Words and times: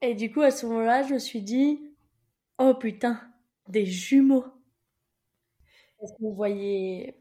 Et 0.00 0.14
du 0.14 0.30
coup, 0.30 0.42
à 0.42 0.50
ce 0.50 0.66
moment-là, 0.66 1.02
je 1.02 1.14
me 1.14 1.18
suis 1.18 1.42
dit, 1.42 1.80
oh 2.58 2.74
putain, 2.74 3.20
des 3.68 3.84
jumeaux. 3.84 4.44
Parce 6.00 6.12
qu'on 6.12 6.32
voyait, 6.32 7.16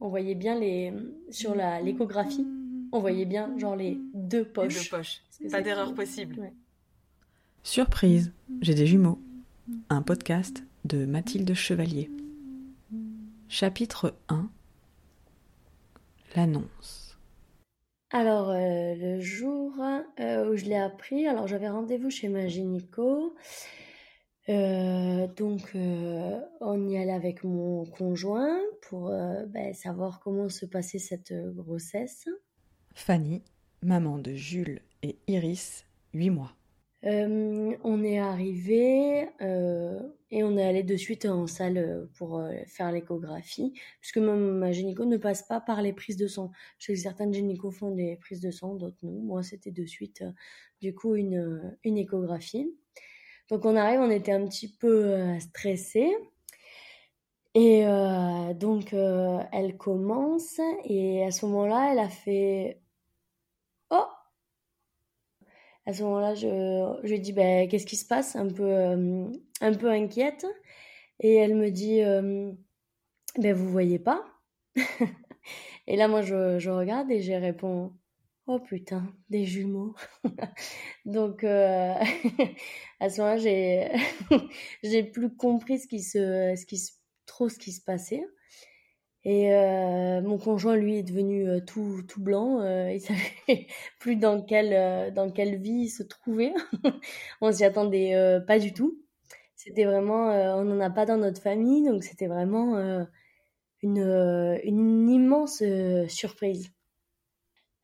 on 0.00 0.08
voyait 0.08 0.34
bien 0.34 0.58
les, 0.58 0.92
sur 1.30 1.54
la, 1.54 1.80
l'échographie, 1.80 2.46
on 2.92 3.00
voyait 3.00 3.24
bien 3.24 3.56
genre 3.58 3.76
les 3.76 3.98
deux 4.12 4.44
poches. 4.44 4.74
Les 4.74 4.82
deux 4.82 4.88
poches. 4.90 5.22
Pas 5.50 5.62
d'erreur 5.62 5.94
possible. 5.94 6.52
Surprise, 7.62 8.32
j'ai 8.60 8.74
des 8.74 8.86
jumeaux. 8.86 9.18
Un 9.88 10.02
podcast 10.02 10.64
de 10.84 11.06
Mathilde 11.06 11.54
Chevalier. 11.54 12.10
Chapitre 13.48 14.14
1 14.28 14.50
L'annonce. 16.36 17.11
Alors, 18.14 18.50
euh, 18.50 18.94
le 18.94 19.20
jour 19.20 19.72
euh, 20.20 20.50
où 20.50 20.56
je 20.56 20.66
l'ai 20.66 20.76
appris, 20.76 21.26
alors 21.26 21.46
j'avais 21.46 21.70
rendez-vous 21.70 22.10
chez 22.10 22.28
ma 22.28 22.46
gynéco. 22.46 23.34
Euh, 24.50 25.26
donc, 25.28 25.74
on 26.60 26.88
y 26.88 26.98
allait 26.98 27.12
avec 27.12 27.42
mon 27.42 27.86
conjoint 27.86 28.60
pour 28.82 29.08
ben, 29.46 29.72
savoir 29.72 30.20
comment 30.20 30.50
se 30.50 30.66
passait 30.66 30.98
cette 30.98 31.32
grossesse. 31.54 32.28
Fanny, 32.94 33.42
maman 33.80 34.18
de 34.18 34.34
Jules 34.34 34.82
et 35.02 35.16
Iris, 35.26 35.86
8 36.12 36.30
mois. 36.30 36.52
On 37.04 38.04
est 38.04 38.18
arrivé 38.18 39.26
et 40.32 40.42
on 40.42 40.56
est 40.56 40.64
allé 40.64 40.82
de 40.82 40.96
suite 40.96 41.26
en 41.26 41.46
salle 41.46 41.78
euh, 41.78 42.06
pour 42.16 42.42
faire 42.66 42.90
l'échographie, 42.90 43.74
puisque 44.00 44.18
ma, 44.18 44.34
ma 44.34 44.72
gynéco 44.72 45.04
ne 45.04 45.18
passe 45.18 45.42
pas 45.42 45.60
par 45.60 45.82
les 45.82 45.92
prises 45.92 46.16
de 46.16 46.26
sang. 46.26 46.50
Je 46.78 46.86
sais 46.86 46.94
que 46.94 46.98
certaines 46.98 47.32
gynécos 47.32 47.70
font 47.70 47.90
des 47.92 48.16
prises 48.16 48.40
de 48.40 48.50
sang, 48.50 48.74
d'autres 48.74 48.96
non. 49.04 49.12
Moi, 49.12 49.42
c'était 49.42 49.70
de 49.70 49.84
suite, 49.84 50.24
du 50.80 50.94
coup, 50.94 51.14
une, 51.14 51.76
une 51.84 51.98
échographie. 51.98 52.74
Donc 53.48 53.64
on 53.66 53.76
arrive, 53.76 54.00
on 54.00 54.10
était 54.10 54.32
un 54.32 54.46
petit 54.46 54.68
peu 54.68 55.14
stressés. 55.38 56.10
Et 57.54 57.84
donc 58.54 58.94
elle 58.94 59.76
commence 59.76 60.58
et 60.84 61.22
à 61.22 61.30
ce 61.30 61.44
moment-là, 61.44 61.90
elle 61.92 61.98
a 61.98 62.08
fait 62.08 62.80
Oh 63.90 64.06
à 65.86 65.92
ce 65.92 66.02
moment-là, 66.04 66.34
je, 66.34 67.00
je 67.02 67.10
lui 67.10 67.20
dis 67.20 67.32
ben, 67.32 67.68
qu'est-ce 67.68 67.86
qui 67.86 67.96
se 67.96 68.06
passe, 68.06 68.36
un 68.36 68.48
peu, 68.48 68.62
euh, 68.62 69.26
un 69.62 69.72
peu 69.72 69.90
inquiète. 69.90 70.46
Et 71.20 71.34
elle 71.36 71.54
me 71.54 71.70
dit 71.70 72.02
euh, 72.02 72.52
ben, 73.38 73.54
vous 73.54 73.70
voyez 73.70 73.98
pas? 73.98 74.22
Et 75.86 75.96
là, 75.96 76.08
moi, 76.08 76.22
je, 76.22 76.70
regarde 76.70 77.10
et 77.10 77.20
je 77.20 77.32
réponds 77.32 77.92
oh 78.46 78.60
putain, 78.60 79.12
des 79.30 79.44
jumeaux. 79.44 79.94
Donc, 81.04 81.44
euh, 81.44 81.94
à 83.00 83.10
ce 83.10 83.20
moment-là, 83.20 83.36
j'ai, 83.38 83.90
j'ai 84.82 85.02
plus 85.02 85.34
compris 85.34 85.78
ce 85.78 85.88
qui 85.88 86.00
se, 86.02 86.54
ce 86.56 86.66
qui 86.66 86.78
se, 86.78 86.92
trop 87.26 87.48
ce 87.48 87.58
qui 87.58 87.72
se 87.72 87.82
passait. 87.82 88.24
Et 89.24 89.54
euh, 89.54 90.20
mon 90.22 90.38
conjoint, 90.38 90.76
lui, 90.76 90.98
est 90.98 91.02
devenu 91.04 91.64
tout, 91.64 92.02
tout 92.08 92.20
blanc. 92.20 92.60
Euh, 92.60 92.92
il 92.92 93.00
savait 93.00 93.66
plus 94.00 94.16
dans 94.16 94.42
quelle, 94.42 95.12
dans 95.14 95.30
quelle 95.30 95.60
vie 95.60 95.84
il 95.84 95.90
se 95.90 96.02
trouvait. 96.02 96.52
on 97.40 97.52
s'y 97.52 97.64
attendait 97.64 98.40
pas 98.46 98.58
du 98.58 98.72
tout. 98.72 99.01
C'était 99.64 99.84
vraiment, 99.84 100.26
on 100.58 100.64
n'en 100.64 100.80
a 100.80 100.90
pas 100.90 101.06
dans 101.06 101.16
notre 101.16 101.40
famille, 101.40 101.88
donc 101.88 102.02
c'était 102.02 102.26
vraiment 102.26 103.06
une, 103.82 104.58
une 104.64 105.08
immense 105.08 105.62
surprise. 106.08 106.72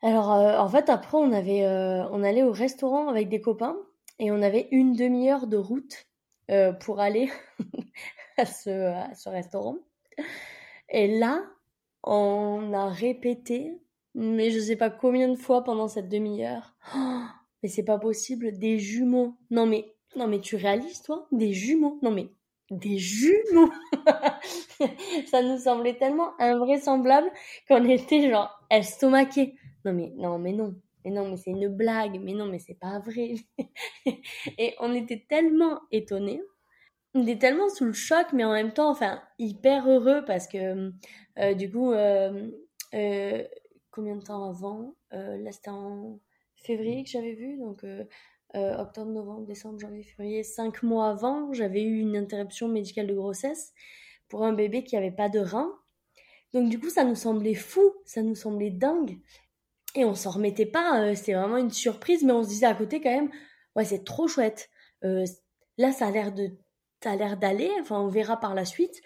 Alors, 0.02 0.28
en 0.28 0.68
fait, 0.68 0.88
après, 0.88 1.18
on 1.18 1.32
avait, 1.32 1.64
on 2.10 2.22
allait 2.24 2.42
au 2.42 2.52
restaurant 2.52 3.08
avec 3.08 3.28
des 3.28 3.40
copains 3.40 3.76
et 4.18 4.32
on 4.32 4.42
avait 4.42 4.68
une 4.72 4.92
demi-heure 4.94 5.46
de 5.46 5.56
route 5.56 6.08
pour 6.80 6.98
aller 6.98 7.30
à 8.38 8.46
ce, 8.46 8.70
à 8.70 9.14
ce 9.14 9.28
restaurant. 9.28 9.76
Et 10.88 11.18
là, 11.18 11.44
on 12.02 12.72
a 12.72 12.88
répété, 12.88 13.80
mais 14.14 14.50
je 14.50 14.58
sais 14.60 14.76
pas 14.76 14.90
combien 14.90 15.28
de 15.28 15.36
fois 15.36 15.64
pendant 15.64 15.88
cette 15.88 16.08
demi-heure. 16.08 16.74
Oh, 16.96 17.22
mais 17.62 17.68
c'est 17.68 17.84
pas 17.84 17.98
possible, 17.98 18.58
des 18.58 18.78
jumeaux. 18.78 19.36
Non 19.50 19.66
mais, 19.66 19.94
non 20.16 20.26
mais 20.26 20.40
tu 20.40 20.56
réalises 20.56 21.02
toi, 21.02 21.26
des 21.32 21.52
jumeaux. 21.52 21.98
Non 22.02 22.10
mais, 22.10 22.28
des 22.70 22.98
jumeaux. 22.98 23.72
Ça 25.30 25.42
nous 25.42 25.58
semblait 25.58 25.96
tellement 25.96 26.38
invraisemblable 26.38 27.30
qu'on 27.68 27.84
était 27.88 28.30
genre 28.30 28.50
estomaqués. 28.70 29.54
Non 29.84 29.92
mais, 29.92 30.12
non 30.16 30.38
mais 30.38 30.52
non. 30.52 30.74
Mais 31.04 31.12
non, 31.12 31.30
mais 31.30 31.36
c'est 31.36 31.50
une 31.50 31.68
blague. 31.68 32.20
Mais 32.20 32.32
non, 32.32 32.46
mais 32.46 32.58
c'est 32.58 32.78
pas 32.78 32.98
vrai. 32.98 33.34
Et 34.58 34.74
on 34.80 34.92
était 34.94 35.24
tellement 35.28 35.80
étonnés 35.92 36.42
on 37.14 37.26
est 37.26 37.40
tellement 37.40 37.68
sous 37.68 37.84
le 37.84 37.92
choc, 37.92 38.26
mais 38.32 38.44
en 38.44 38.52
même 38.52 38.72
temps, 38.72 38.90
enfin, 38.90 39.22
hyper 39.38 39.88
heureux 39.88 40.24
parce 40.24 40.46
que 40.46 40.92
euh, 41.38 41.54
du 41.54 41.70
coup, 41.70 41.92
euh, 41.92 42.50
euh, 42.94 43.44
combien 43.90 44.16
de 44.16 44.22
temps 44.22 44.48
avant? 44.48 44.94
Là, 45.10 45.52
c'était 45.52 45.70
en 45.70 46.20
février 46.56 47.02
que 47.04 47.10
j'avais 47.10 47.34
vu, 47.34 47.58
donc 47.58 47.84
octobre, 48.54 49.10
novembre, 49.10 49.46
décembre, 49.46 49.78
janvier, 49.78 50.02
février, 50.02 50.42
cinq 50.42 50.82
mois 50.82 51.10
avant, 51.10 51.52
j'avais 51.52 51.82
eu 51.82 52.00
une 52.00 52.16
interruption 52.16 52.68
médicale 52.68 53.06
de 53.06 53.14
grossesse 53.14 53.72
pour 54.28 54.44
un 54.44 54.52
bébé 54.52 54.84
qui 54.84 54.96
avait 54.96 55.10
pas 55.10 55.28
de 55.28 55.38
rein. 55.38 55.70
Donc 56.54 56.68
du 56.70 56.80
coup, 56.80 56.90
ça 56.90 57.04
nous 57.04 57.14
semblait 57.14 57.54
fou, 57.54 57.92
ça 58.04 58.22
nous 58.22 58.34
semblait 58.34 58.70
dingue. 58.70 59.18
Et 59.94 60.04
on 60.04 60.14
s'en 60.14 60.30
remettait 60.30 60.66
pas, 60.66 61.14
c'était 61.14 61.34
vraiment 61.34 61.56
une 61.56 61.70
surprise, 61.70 62.22
mais 62.24 62.32
on 62.32 62.42
se 62.42 62.48
disait 62.48 62.66
à 62.66 62.74
côté 62.74 63.00
quand 63.00 63.10
même, 63.10 63.30
ouais, 63.76 63.84
c'est 63.84 64.04
trop 64.04 64.28
chouette. 64.28 64.70
là, 65.02 65.92
ça 65.92 66.06
a 66.06 66.10
l'air 66.10 66.32
de 66.32 66.50
ça 67.02 67.12
a 67.12 67.16
l'air 67.16 67.36
d'aller, 67.36 67.70
enfin 67.80 68.00
on 68.00 68.08
verra 68.08 68.38
par 68.38 68.54
la 68.54 68.64
suite, 68.64 69.00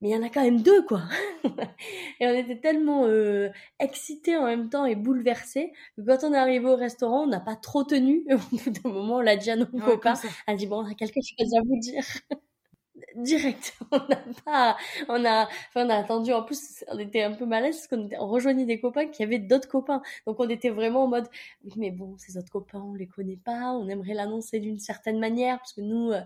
mais 0.00 0.10
il 0.10 0.12
y 0.12 0.16
en 0.16 0.22
a 0.22 0.28
quand 0.28 0.42
même 0.42 0.62
deux 0.62 0.82
quoi. 0.84 1.02
et 2.20 2.26
on 2.26 2.34
était 2.34 2.60
tellement 2.60 3.04
euh, 3.06 3.50
excités 3.80 4.36
en 4.36 4.44
même 4.46 4.68
temps 4.68 4.84
et 4.84 4.94
bouleversés 4.94 5.72
que 5.96 6.02
quand 6.02 6.24
on 6.24 6.32
est 6.32 6.38
arrivé 6.38 6.66
au 6.66 6.76
restaurant, 6.76 7.24
on 7.24 7.26
n'a 7.26 7.40
pas 7.40 7.56
trop 7.56 7.84
tenu. 7.84 8.24
Au 8.32 8.56
bout 8.56 8.70
d'un 8.70 8.90
moment, 8.90 9.16
on 9.16 9.20
l'a 9.20 9.36
dit 9.36 9.50
à 9.50 9.56
nos 9.56 9.66
ouais, 9.66 9.80
copains. 9.80 10.14
Elle 10.46 10.56
dit 10.56 10.66
bon, 10.66 10.84
on 10.84 10.90
a 10.90 10.94
quelque 10.94 11.20
chose 11.20 11.54
à 11.54 11.60
vous 11.62 11.78
dire. 11.80 12.04
Direct, 13.16 13.74
on 13.90 13.96
n'a 13.96 14.22
pas, 14.44 14.76
on 15.08 15.24
a, 15.24 15.44
enfin 15.44 15.86
on 15.86 15.90
a 15.90 15.96
attendu. 15.96 16.32
En 16.32 16.42
plus, 16.42 16.84
on 16.88 16.98
était 16.98 17.22
un 17.22 17.32
peu 17.32 17.46
malaise 17.46 17.76
parce 17.76 17.88
qu'on 17.88 18.08
on 18.20 18.28
rejoignait 18.28 18.64
des 18.64 18.80
copains 18.80 19.06
qui 19.06 19.22
avaient 19.22 19.38
d'autres 19.38 19.68
copains. 19.68 20.02
Donc 20.26 20.38
on 20.38 20.48
était 20.48 20.70
vraiment 20.70 21.04
en 21.04 21.08
mode, 21.08 21.28
mais 21.76 21.90
bon, 21.90 22.16
ces 22.18 22.36
autres 22.36 22.50
copains, 22.50 22.80
on 22.80 22.94
les 22.94 23.06
connaît 23.06 23.36
pas, 23.36 23.72
on 23.72 23.88
aimerait 23.88 24.14
l'annoncer 24.14 24.60
d'une 24.60 24.78
certaine 24.78 25.18
manière 25.18 25.58
parce 25.58 25.72
que 25.72 25.80
nous, 25.80 26.10
euh, 26.12 26.20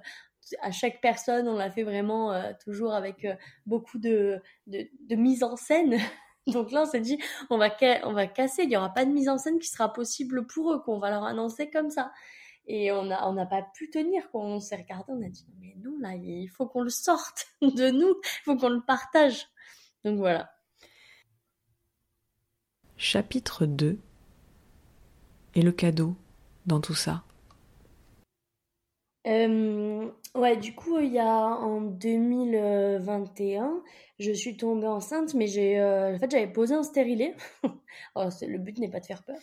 à 0.60 0.70
chaque 0.70 1.00
personne, 1.00 1.48
on 1.48 1.56
l'a 1.56 1.70
fait 1.70 1.82
vraiment 1.82 2.32
euh, 2.32 2.52
toujours 2.64 2.92
avec 2.92 3.24
euh, 3.24 3.34
beaucoup 3.66 3.98
de, 3.98 4.40
de, 4.66 4.88
de, 5.08 5.16
mise 5.16 5.42
en 5.42 5.56
scène. 5.56 5.98
Donc 6.46 6.72
là, 6.72 6.82
on 6.82 6.86
s'est 6.86 7.00
dit, 7.00 7.18
on 7.50 7.58
va, 7.58 7.70
on 8.04 8.12
va 8.12 8.26
casser, 8.26 8.64
il 8.64 8.68
n'y 8.68 8.76
aura 8.76 8.92
pas 8.92 9.04
de 9.04 9.10
mise 9.10 9.28
en 9.28 9.38
scène 9.38 9.58
qui 9.58 9.68
sera 9.68 9.92
possible 9.92 10.46
pour 10.46 10.72
eux, 10.72 10.82
qu'on 10.82 10.98
va 10.98 11.10
leur 11.10 11.24
annoncer 11.24 11.70
comme 11.70 11.90
ça. 11.90 12.12
Et 12.66 12.92
on 12.92 13.04
n'a 13.04 13.28
on 13.28 13.34
pas 13.46 13.62
pu 13.74 13.90
tenir, 13.90 14.22
on 14.34 14.60
s'est 14.60 14.76
regardé, 14.76 15.04
on 15.08 15.22
a 15.22 15.28
dit, 15.28 15.46
mais 15.60 15.74
non, 15.78 15.96
là, 16.00 16.14
il 16.14 16.48
faut 16.48 16.66
qu'on 16.66 16.82
le 16.82 16.90
sorte 16.90 17.46
de 17.62 17.90
nous, 17.90 18.14
il 18.22 18.42
faut 18.44 18.56
qu'on 18.56 18.68
le 18.68 18.84
partage. 18.84 19.48
Donc 20.04 20.18
voilà. 20.18 20.50
Chapitre 22.96 23.66
2 23.66 23.98
Et 25.54 25.62
le 25.62 25.72
cadeau 25.72 26.16
dans 26.66 26.80
tout 26.80 26.94
ça 26.94 27.24
euh, 29.26 30.10
ouais, 30.34 30.56
du 30.56 30.74
coup, 30.74 30.98
il 30.98 31.12
y 31.12 31.18
a 31.18 31.28
en 31.28 31.80
2021, 31.80 33.82
je 34.18 34.32
suis 34.32 34.56
tombée 34.56 34.86
enceinte, 34.86 35.34
mais 35.34 35.46
j'ai, 35.46 35.78
euh, 35.80 36.14
en 36.14 36.18
fait, 36.18 36.30
j'avais 36.30 36.52
posé 36.52 36.74
un 36.74 36.82
stérilet. 36.82 37.34
oh, 38.16 38.28
le 38.42 38.58
but 38.58 38.78
n'est 38.78 38.90
pas 38.90 39.00
de 39.00 39.06
faire 39.06 39.22
peur, 39.24 39.38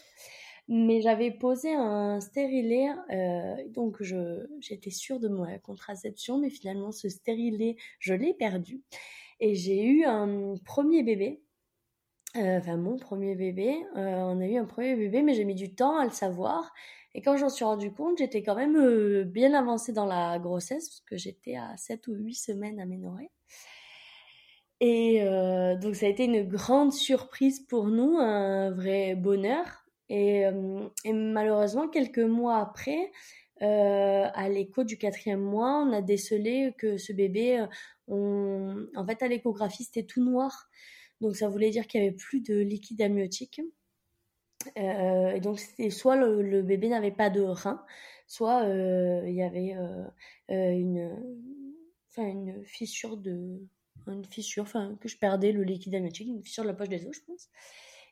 mais 0.67 1.01
j'avais 1.01 1.31
posé 1.31 1.73
un 1.73 2.19
stérilet, 2.19 2.88
euh, 3.11 3.55
donc 3.69 3.97
je, 4.02 4.47
j'étais 4.59 4.91
sûre 4.91 5.19
de 5.19 5.28
ma 5.28 5.58
contraception, 5.59 6.40
mais 6.40 6.49
finalement, 6.49 6.91
ce 6.91 7.09
stérilet, 7.09 7.75
je 7.99 8.14
l'ai 8.14 8.34
perdu. 8.34 8.81
Et 9.40 9.55
j'ai 9.55 9.84
eu 9.84 10.03
un 10.05 10.55
premier 10.66 11.03
bébé, 11.03 11.41
euh, 12.35 12.59
enfin 12.59 12.78
mon 12.78 12.97
premier 12.97 13.35
bébé. 13.35 13.78
On 13.96 14.40
a 14.41 14.46
eu 14.46 14.58
un 14.58 14.66
premier 14.66 14.96
bébé, 14.96 15.22
mais 15.22 15.34
j'ai 15.34 15.46
mis 15.46 15.55
du 15.55 15.73
temps 15.73 15.97
à 15.97 16.05
le 16.05 16.11
savoir. 16.11 16.73
Et 17.16 17.22
quand 17.22 17.38
j'en 17.38 17.50
suis 17.50 17.66
rendu 17.66 17.91
compte, 17.91 18.20
j'étais 18.20 18.44
quand 18.44 18.56
même 18.56 18.78
euh, 18.78 19.23
bien 19.23 19.53
avancée 19.53 19.94
dans 19.94 20.06
la 20.06 20.38
grossesse, 20.40 20.90
parce 20.90 21.02
que 21.02 21.17
j'étais 21.17 21.56
à 21.56 21.76
7 21.78 22.08
ou 22.08 22.14
8 22.14 22.35
semaines 22.35 22.79
aménorrhée. 22.79 23.32
Et 24.79 25.23
euh, 25.23 25.76
donc 25.76 25.96
ça 25.96 26.06
a 26.06 26.09
été 26.09 26.26
une 26.26 26.44
grande 26.47 26.94
surprise 26.94 27.59
pour 27.61 27.88
nous, 27.88 28.17
un 28.17 28.72
vrai 28.72 29.16
bonheur. 29.16 29.85
Et, 30.09 30.46
euh, 30.46 30.90
malheureusement, 31.06 31.88
quelques 31.90 32.20
mois 32.20 32.58
après, 32.58 33.12
à 33.62 34.47
l'écho 34.50 34.85
du 34.85 34.97
quatrième 34.97 35.41
mois, 35.41 35.84
on 35.85 35.91
a 35.91 36.02
décelé 36.02 36.73
que 36.78 36.97
ce 36.97 37.12
bébé, 37.12 37.66
on... 38.08 38.88
en 38.96 39.05
fait, 39.05 39.22
à 39.22 39.28
l'échographie, 39.28 39.84
c'était 39.84 40.05
tout 40.05 40.23
noir. 40.23 40.70
Donc 41.22 41.35
ça 41.35 41.50
voulait 41.50 41.70
dire 41.70 41.88
qu'il 41.88 42.02
y 42.02 42.08
avait 42.08 42.16
plus 42.16 42.41
de 42.41 42.55
liquide 42.55 43.02
amniotique. 43.02 43.62
Et 44.76 45.40
donc 45.40 45.59
c'était 45.59 45.90
soit 45.90 46.16
le, 46.16 46.61
bébé 46.61 46.90
n'avait 46.90 47.11
pas 47.11 47.29
de 47.29 47.41
rein, 47.41 47.84
soit 48.28 48.64
il 48.66 49.34
y 49.34 49.41
avait 49.41 49.76
une, 50.50 51.17
enfin 52.09 52.28
une 52.28 52.64
fissure 52.66 53.17
de, 53.17 53.61
une 54.08 54.26
fissure, 54.26 54.64
enfin 54.64 54.97
que 55.02 55.08
je 55.08 55.17
perdais 55.17 55.52
le 55.52 55.64
liquide 55.64 55.96
amniotique, 55.96 56.28
une 56.28 56.44
fissure 56.44 56.64
de 56.64 56.70
la 56.70 56.73
poche 56.73 56.90
des 56.90 57.06
os, 57.08 57.16
je 57.16 57.22
pense, 57.26 57.50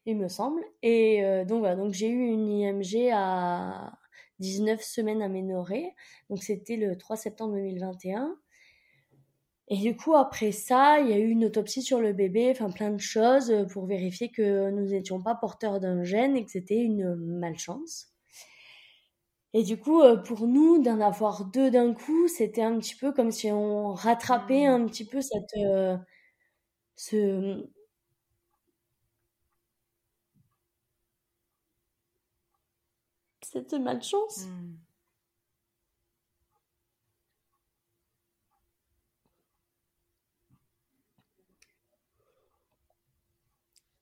il 0.06 0.16
me 0.16 0.30
semble. 0.30 0.64
Et 0.84 1.22
donc 1.48 1.60
voilà, 1.60 1.76
donc 1.76 1.94
j'ai 1.94 2.10
eu 2.10 2.28
une 2.28 2.48
IMG 2.48 3.12
à 3.14 3.98
19 4.40 4.82
semaines 4.82 5.22
aménorée, 5.22 5.96
donc 6.30 6.44
c'était 6.44 6.78
le 6.78 6.98
3 6.98 7.18
septembre 7.18 7.56
2021. 7.56 8.38
Et 9.70 9.78
du 9.78 9.96
coup, 9.98 10.16
après 10.16 10.52
ça, 10.52 11.00
il 11.00 11.10
y 11.10 11.14
a 11.14 11.18
eu 11.18 11.30
une 11.30 11.46
autopsie 11.46 11.82
sur 11.82 12.00
le 12.02 12.14
bébé, 12.14 12.50
enfin 12.52 12.70
plein 12.72 12.92
de 12.92 13.00
choses 13.00 13.52
euh, 13.52 13.66
pour 13.66 13.86
vérifier 13.86 14.30
que 14.32 14.70
nous 14.72 14.86
n'étions 14.88 15.22
pas 15.22 15.36
porteurs 15.36 15.80
d'un 15.80 16.04
gène 16.04 16.36
et 16.38 16.46
que 16.46 16.52
c'était 16.52 16.78
une 16.82 17.16
malchance. 17.16 18.10
Et 19.54 19.64
du 19.64 19.78
coup, 19.78 20.02
euh, 20.02 20.18
pour 20.18 20.48
nous, 20.48 20.82
d'en 20.82 21.00
avoir 21.02 21.46
deux 21.46 21.72
d'un 21.72 21.94
coup, 21.94 22.28
c'était 22.28 22.62
un 22.62 22.78
petit 22.80 22.96
peu 22.96 23.12
comme 23.12 23.32
si 23.32 23.52
on 23.52 23.94
rattrapait 23.94 24.68
mmh. 24.68 24.72
un 24.72 24.86
petit 24.88 25.06
peu 25.06 25.22
cette, 25.22 25.54
euh, 25.58 25.98
ce, 26.96 27.68
cette 33.42 33.74
malchance. 33.74 34.46
Mmh. 34.46 34.87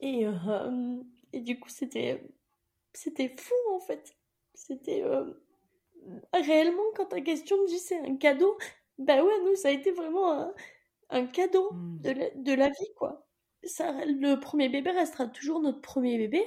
Et, 0.05 0.27
euh, 0.27 0.97
et 1.33 1.41
du 1.41 1.59
coup, 1.59 1.69
c'était, 1.69 2.23
c'était 2.93 3.35
fou 3.39 3.55
en 3.73 3.79
fait. 3.79 4.15
C'était 4.53 5.01
euh, 5.01 5.25
réellement 6.31 6.83
quand 6.95 7.07
ta 7.07 7.21
question 7.21 7.57
me 7.57 7.67
dit 7.67 7.79
c'est 7.79 7.97
un 7.97 8.15
cadeau, 8.15 8.55
bah 8.99 9.23
ouais, 9.23 9.33
nous 9.43 9.55
ça 9.55 9.69
a 9.69 9.71
été 9.71 9.91
vraiment 9.91 10.53
un, 11.09 11.25
cadeau 11.25 11.71
mmh. 11.71 12.01
de, 12.01 12.11
la, 12.11 12.29
de 12.35 12.53
la 12.53 12.67
vie 12.69 12.93
quoi. 12.95 13.25
Ça, 13.63 14.05
le 14.05 14.35
premier 14.35 14.69
bébé 14.69 14.91
restera 14.91 15.25
toujours 15.25 15.59
notre 15.59 15.81
premier 15.81 16.19
bébé 16.19 16.43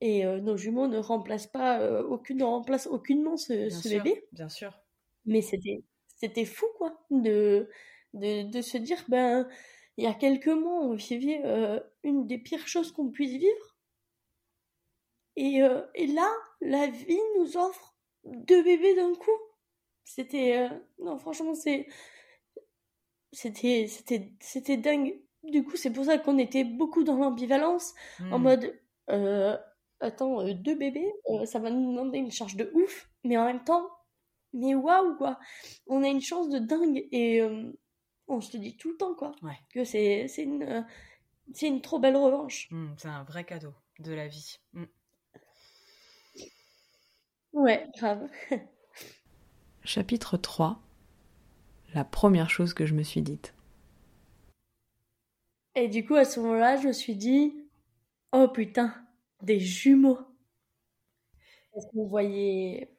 et 0.00 0.24
euh, 0.24 0.40
nos 0.40 0.56
jumeaux 0.56 0.86
ne 0.86 0.98
remplacent 0.98 1.48
pas 1.48 2.02
aucune, 2.02 2.38
ne 2.38 2.44
remplacent 2.44 2.86
aucunement 2.86 3.36
ce, 3.36 3.68
ce 3.68 3.88
bébé. 3.88 4.28
Bien 4.30 4.48
sûr. 4.48 4.78
Mais 5.26 5.42
c'était, 5.42 5.82
c'était 6.06 6.44
fou 6.44 6.66
quoi 6.78 7.04
de, 7.10 7.68
de, 8.14 8.48
de 8.48 8.62
se 8.62 8.78
dire 8.78 9.04
ben 9.08 9.48
il 9.96 10.04
y 10.04 10.06
a 10.06 10.14
quelques 10.14 10.48
mois, 10.48 10.80
on 10.80 10.94
vivait 10.94 11.42
euh, 11.44 11.80
une 12.02 12.26
des 12.26 12.38
pires 12.38 12.66
choses 12.66 12.92
qu'on 12.92 13.10
puisse 13.10 13.32
vivre. 13.32 13.76
Et, 15.36 15.62
euh, 15.62 15.82
et, 15.94 16.06
là, 16.06 16.30
la 16.60 16.86
vie 16.86 17.20
nous 17.38 17.56
offre 17.56 17.94
deux 18.24 18.62
bébés 18.62 18.94
d'un 18.94 19.14
coup. 19.14 19.30
C'était... 20.04 20.58
Euh, 20.58 20.68
non, 20.98 21.18
franchement, 21.18 21.54
c'est... 21.54 21.86
C'était, 23.32 23.86
c'était, 23.88 24.32
c'était 24.40 24.76
dingue. 24.76 25.18
Du 25.42 25.64
coup, 25.64 25.76
c'est 25.76 25.92
pour 25.92 26.04
ça 26.04 26.18
qu'on 26.18 26.38
était 26.38 26.64
beaucoup 26.64 27.02
dans 27.02 27.16
l'ambivalence, 27.16 27.94
en 28.30 28.38
hmm. 28.38 28.42
mode... 28.42 28.80
attends, 30.00 30.44
deux 30.52 30.74
bébés, 30.74 31.12
ça 31.46 31.58
va 31.58 31.70
nous 31.70 31.90
demander 31.90 32.18
une 32.18 32.30
charge 32.30 32.56
de 32.56 32.70
ouf, 32.74 33.10
mais 33.24 33.38
en 33.38 33.46
même 33.46 33.64
temps, 33.64 33.88
mais 34.52 34.74
waouh, 34.74 35.16
quoi. 35.16 35.38
On 35.86 36.02
a 36.02 36.08
une 36.08 36.20
chance 36.20 36.48
de 36.50 36.58
dingue. 36.58 37.08
Et 37.10 37.40
on 38.28 38.40
se 38.40 38.56
dit 38.56 38.76
tout 38.76 38.90
le 38.90 38.96
temps, 38.96 39.14
quoi. 39.14 39.32
Que 39.70 39.84
c'est, 39.84 40.26
c'est, 40.28 40.42
une, 40.42 40.62
euh, 40.62 40.82
c'est 41.52 41.66
une 41.68 41.80
trop 41.80 41.98
belle 41.98 42.16
revanche. 42.16 42.68
Mmh, 42.70 42.94
c'est 42.96 43.08
un 43.08 43.24
vrai 43.24 43.44
cadeau 43.44 43.74
de 43.98 44.12
la 44.12 44.28
vie. 44.28 44.58
Mmh. 44.72 44.84
Ouais, 47.52 47.86
grave. 47.96 48.28
Chapitre 49.84 50.36
3 50.36 50.80
La 51.94 52.04
première 52.04 52.50
chose 52.50 52.72
que 52.72 52.86
je 52.86 52.94
me 52.94 53.02
suis 53.02 53.22
dite. 53.22 53.54
Et 55.74 55.88
du 55.88 56.04
coup, 56.04 56.14
à 56.14 56.24
ce 56.24 56.40
moment-là, 56.40 56.76
je 56.76 56.88
me 56.88 56.92
suis 56.92 57.16
dit 57.16 57.54
Oh 58.32 58.48
putain, 58.48 58.94
des 59.42 59.60
jumeaux 59.60 60.18
Parce 61.72 61.86
qu'on 61.86 62.06
voyait, 62.06 62.94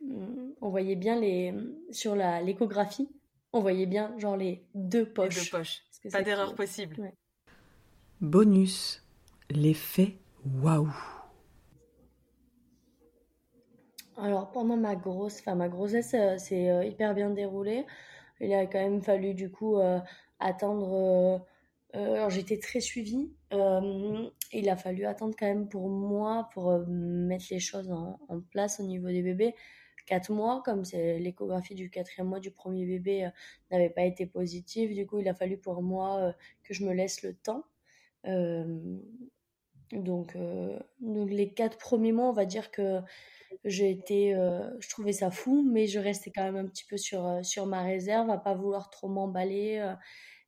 on 0.62 0.70
voyait 0.70 0.96
bien 0.96 1.20
les, 1.20 1.54
sur 1.92 2.16
la, 2.16 2.42
l'échographie 2.42 3.10
on 3.54 3.62
voyait 3.62 3.86
bien 3.86 4.18
genre 4.18 4.36
les 4.36 4.66
deux 4.74 5.06
poches. 5.06 5.36
Les 5.36 5.44
deux 5.44 5.50
poches. 5.58 5.84
Pas 6.12 6.24
d'erreur 6.24 6.56
possible. 6.56 7.14
Bonus, 8.20 9.04
l'effet 9.50 10.18
waouh. 10.62 10.94
Alors 14.18 14.52
pendant 14.52 14.78
ma 14.78 14.96
grosse, 14.96 15.40
enfin 15.40 15.56
ma 15.56 15.70
grossesse 15.70 16.14
euh, 16.14 16.36
c'est 16.38 16.70
euh, 16.70 16.84
hyper 16.84 17.14
bien 17.14 17.30
déroulé. 17.30 17.86
Il 18.40 18.54
a 18.54 18.66
quand 18.66 18.80
même 18.80 19.02
fallu 19.02 19.34
du 19.34 19.50
coup 19.50 19.78
euh, 19.78 20.00
attendre. 20.40 21.46
alors 21.94 22.30
j'étais 22.30 22.58
très 22.58 22.82
suivie. 22.82 23.32
il 23.52 24.70
a 24.70 24.76
fallu 24.76 25.06
attendre 25.06 25.36
quand 25.38 25.46
même 25.46 25.70
pour 25.70 25.90
moi 25.90 26.50
pour 26.54 26.78
mettre 26.88 27.46
les 27.52 27.60
choses 27.60 27.92
en, 27.92 28.20
en, 28.28 28.42
place 28.42 28.80
au 28.80 28.84
niveau 28.84 29.08
des 29.08 29.22
bébés 29.22 29.56
4 30.06 30.32
mois, 30.32 30.62
comme 30.64 30.86
c'est 30.86 31.20
l'échographie 31.20 31.76
du 31.76 31.90
quatrième 31.90 32.28
mois 32.28 32.40
du 32.40 32.52
premier 32.52 32.86
bébé 32.86 33.26
euh, 33.26 33.30
n'avait 33.72 33.90
pas 33.90 34.04
été 34.04 34.26
positive. 34.26 34.94
Du 34.94 35.06
coup, 35.06 35.20
il 35.20 35.28
a 35.28 35.34
fallu 35.34 35.58
pour 35.58 35.82
moi 35.82 36.18
euh, 36.20 36.34
que 36.64 36.74
je 36.74 36.86
me 36.86 36.94
laisse 36.94 37.24
le 37.24 37.34
temps. 37.34 37.64
Euh, 38.26 38.98
donc, 39.92 40.36
donc, 41.02 41.30
les 41.30 41.54
quatre 41.54 41.78
premiers 41.78 42.14
mois, 42.14 42.30
on 42.30 42.34
va 42.34 42.46
dire 42.46 42.72
que 42.72 43.00
j'ai 43.64 43.92
été, 43.92 44.32
je 44.34 44.90
trouvais 44.90 45.12
ça 45.12 45.30
fou, 45.30 45.62
mais 45.72 45.86
je 45.86 46.00
restais 46.00 46.32
quand 46.32 46.42
même 46.42 46.56
un 46.56 46.66
petit 46.66 46.86
peu 46.86 46.98
sur, 46.98 47.40
sur 47.44 47.68
ma 47.68 47.84
réserve, 47.84 48.32
à 48.32 48.40
pas 48.40 48.56
vouloir 48.56 48.90
trop 48.90 49.08
m'emballer. 49.08 49.94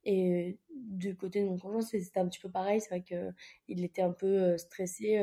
Et 0.05 0.59
du 0.69 1.15
côté 1.15 1.41
de 1.41 1.47
mon 1.47 1.57
conjoint, 1.57 1.81
c'était 1.81 2.19
un 2.19 2.27
petit 2.27 2.39
peu 2.39 2.49
pareil. 2.49 2.79
C'est 2.79 2.89
vrai 2.89 3.01
qu'il 3.01 3.83
était 3.83 4.03
un 4.03 4.11
peu 4.11 4.55
stressé 4.57 5.19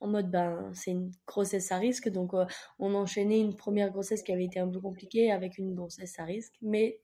en 0.00 0.06
mode 0.06 0.30
ben, 0.30 0.70
c'est 0.74 0.92
une 0.92 1.10
grossesse 1.26 1.72
à 1.72 1.78
risque. 1.78 2.08
Donc, 2.08 2.32
on 2.78 2.94
enchaînait 2.94 3.40
une 3.40 3.56
première 3.56 3.90
grossesse 3.90 4.22
qui 4.22 4.32
avait 4.32 4.44
été 4.44 4.60
un 4.60 4.68
peu 4.68 4.80
compliquée 4.80 5.32
avec 5.32 5.58
une 5.58 5.74
grossesse 5.74 6.18
à 6.18 6.24
risque. 6.24 6.54
Mais 6.62 7.00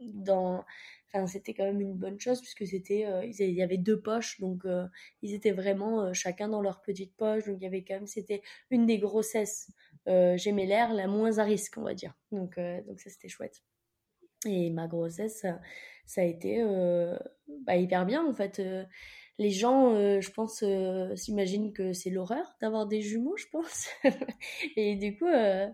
dans. 0.00 0.64
Enfin, 1.06 1.26
c'était 1.26 1.54
quand 1.54 1.64
même 1.64 1.80
une 1.80 1.94
bonne 1.94 2.20
chose 2.20 2.40
puisque 2.40 2.66
c'était. 2.66 3.06
il 3.24 3.50
y 3.50 3.62
avait 3.62 3.78
deux 3.78 4.00
poches. 4.00 4.38
Donc, 4.40 4.64
ils 5.22 5.32
étaient 5.32 5.52
vraiment 5.52 6.12
chacun 6.12 6.48
dans 6.48 6.60
leur 6.60 6.82
petite 6.82 7.16
poche. 7.16 7.46
Donc, 7.46 7.56
il 7.60 7.64
y 7.64 7.66
avait 7.66 7.82
quand 7.82 7.94
même. 7.94 8.06
C'était 8.06 8.42
une 8.70 8.84
des 8.84 8.98
grossesses 8.98 9.70
l'air 10.06 10.92
la 10.92 11.06
moins 11.06 11.38
à 11.38 11.44
risque, 11.44 11.78
on 11.78 11.82
va 11.82 11.94
dire. 11.94 12.14
Donc, 12.30 12.60
donc 12.86 13.00
ça, 13.00 13.08
c'était 13.08 13.28
chouette. 13.28 13.62
Et 14.46 14.70
ma 14.70 14.86
grossesse, 14.86 15.44
ça 16.08 16.22
a 16.22 16.24
été 16.24 16.60
euh, 16.62 17.16
bah, 17.66 17.76
hyper 17.76 18.06
bien 18.06 18.26
en 18.26 18.34
fait. 18.34 18.58
Euh, 18.58 18.84
les 19.40 19.50
gens, 19.50 19.94
euh, 19.94 20.20
je 20.20 20.32
pense, 20.32 20.64
s'imaginent 21.14 21.72
que 21.72 21.92
c'est 21.92 22.10
l'horreur 22.10 22.56
d'avoir 22.60 22.88
des 22.88 23.02
jumeaux, 23.02 23.36
je 23.36 23.46
pense. 23.52 23.86
et 24.76 24.96
du 24.96 25.16
coup, 25.16 25.28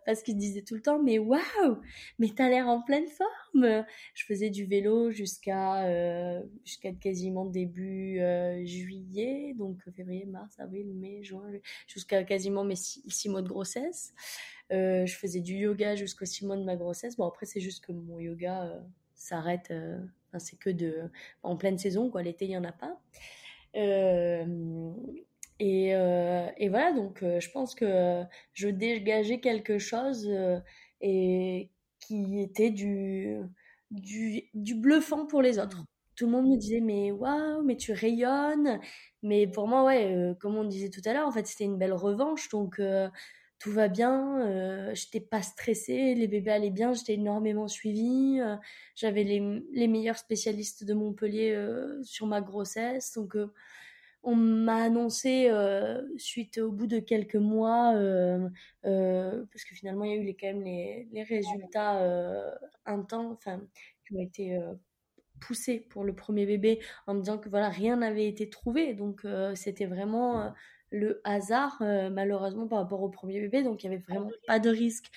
parce 0.04 0.22
qu'ils 0.22 0.36
disaient 0.36 0.64
tout 0.64 0.74
le 0.74 0.82
temps, 0.82 1.02
mais 1.02 1.18
waouh, 1.18 1.78
mais 2.18 2.28
t'as 2.36 2.50
l'air 2.50 2.68
en 2.68 2.82
pleine 2.82 3.06
forme. 3.06 3.86
Je 4.12 4.24
faisais 4.26 4.50
du 4.50 4.66
vélo 4.66 5.10
jusqu'à 5.10 6.42
jusqu'à 6.62 6.92
quasiment 6.92 7.46
début 7.46 8.20
juillet, 8.66 9.54
donc 9.56 9.78
février, 9.96 10.26
mars, 10.26 10.60
avril, 10.60 10.92
mai, 10.92 11.22
juin, 11.22 11.50
jusqu'à 11.86 12.22
quasiment 12.22 12.64
mes 12.64 12.76
six, 12.76 13.30
mois 13.30 13.40
de 13.40 13.48
grossesse. 13.48 14.12
je 14.70 15.16
faisais 15.18 15.40
du 15.40 15.54
yoga 15.54 15.94
jusqu'aux 15.94 16.26
six 16.26 16.44
mois 16.44 16.58
de 16.58 16.64
ma 16.64 16.76
grossesse. 16.76 17.16
Bon, 17.16 17.26
après, 17.26 17.46
c'est 17.46 17.60
juste 17.60 17.82
que 17.82 17.92
mon 17.92 18.18
yoga 18.18 18.78
s'arrête 19.14 19.72
c'est 20.38 20.58
que 20.58 20.70
de 20.70 21.10
en 21.42 21.56
pleine 21.56 21.78
saison, 21.78 22.10
quoi. 22.10 22.22
L'été, 22.22 22.46
il 22.46 22.48
n'y 22.48 22.56
en 22.56 22.64
a 22.64 22.72
pas. 22.72 23.00
Euh, 23.76 24.92
et, 25.60 25.94
euh, 25.94 26.48
et, 26.58 26.68
voilà, 26.68 26.92
donc 26.92 27.22
euh, 27.22 27.40
je 27.40 27.50
pense 27.50 27.74
que 27.74 28.22
je 28.52 28.68
dégageais 28.68 29.40
quelque 29.40 29.78
chose 29.78 30.28
et 31.00 31.70
qui 32.00 32.40
était 32.40 32.70
du, 32.70 33.38
du, 33.90 34.44
du, 34.54 34.74
bluffant 34.74 35.26
pour 35.26 35.42
les 35.42 35.58
autres. 35.58 35.84
Tout 36.16 36.26
le 36.26 36.32
monde 36.32 36.48
me 36.48 36.56
disait, 36.56 36.80
mais 36.80 37.10
waouh, 37.10 37.62
mais 37.64 37.76
tu 37.76 37.92
rayonnes. 37.92 38.80
Mais 39.22 39.46
pour 39.46 39.68
moi, 39.68 39.84
ouais, 39.84 40.34
comme 40.40 40.56
on 40.56 40.64
disait 40.64 40.90
tout 40.90 41.00
à 41.04 41.12
l'heure, 41.12 41.26
en 41.26 41.32
fait, 41.32 41.46
c'était 41.46 41.64
une 41.64 41.78
belle 41.78 41.92
revanche. 41.92 42.48
Donc, 42.50 42.80
tout 43.64 43.72
va 43.72 43.88
bien, 43.88 44.42
euh, 44.42 44.94
j'étais 44.94 45.20
pas 45.20 45.40
stressée, 45.40 46.14
les 46.14 46.28
bébés 46.28 46.50
allaient 46.50 46.68
bien, 46.68 46.92
j'étais 46.92 47.14
énormément 47.14 47.66
suivie, 47.66 48.38
euh, 48.38 48.56
j'avais 48.94 49.24
les, 49.24 49.40
les, 49.72 49.88
meilleurs 49.88 50.18
spécialistes 50.18 50.84
de 50.84 50.92
Montpellier 50.92 51.54
euh, 51.54 51.98
sur 52.02 52.26
ma 52.26 52.42
grossesse, 52.42 53.14
donc 53.14 53.38
on 54.22 54.36
m'a 54.36 54.82
annoncé 54.82 55.50
suite 56.18 56.58
au 56.58 56.72
bout 56.72 56.86
de 56.86 56.98
quelques 56.98 57.36
mois, 57.36 57.94
parce 58.82 59.64
que 59.64 59.74
finalement 59.74 60.04
il 60.04 60.10
y 60.10 60.14
a 60.14 60.16
eu 60.16 60.24
les, 60.24 60.36
quand 60.36 60.48
même 60.48 60.62
les, 60.62 61.08
les 61.10 61.22
résultats 61.22 62.04
intenses, 62.84 63.38
enfin 63.38 63.62
qui 64.06 64.14
ont 64.14 64.20
été 64.20 64.60
poussés 65.40 65.80
pour 65.80 66.04
le 66.04 66.14
premier 66.14 66.44
bébé 66.44 66.80
en 67.06 67.14
me 67.14 67.20
disant 67.20 67.38
que 67.38 67.48
voilà 67.48 67.70
rien 67.70 67.96
n'avait 67.96 68.28
été 68.28 68.50
trouvé, 68.50 68.92
donc 68.92 69.26
c'était 69.54 69.86
vraiment 69.86 70.52
le 70.94 71.20
hasard, 71.24 71.76
malheureusement, 71.80 72.66
par 72.66 72.78
rapport 72.78 73.02
au 73.02 73.08
premier 73.08 73.40
bébé. 73.40 73.62
Donc, 73.62 73.82
il 73.82 73.90
n'y 73.90 73.96
avait 73.96 74.04
vraiment 74.06 74.30
pas 74.46 74.58
de 74.58 74.70
risque 74.70 75.10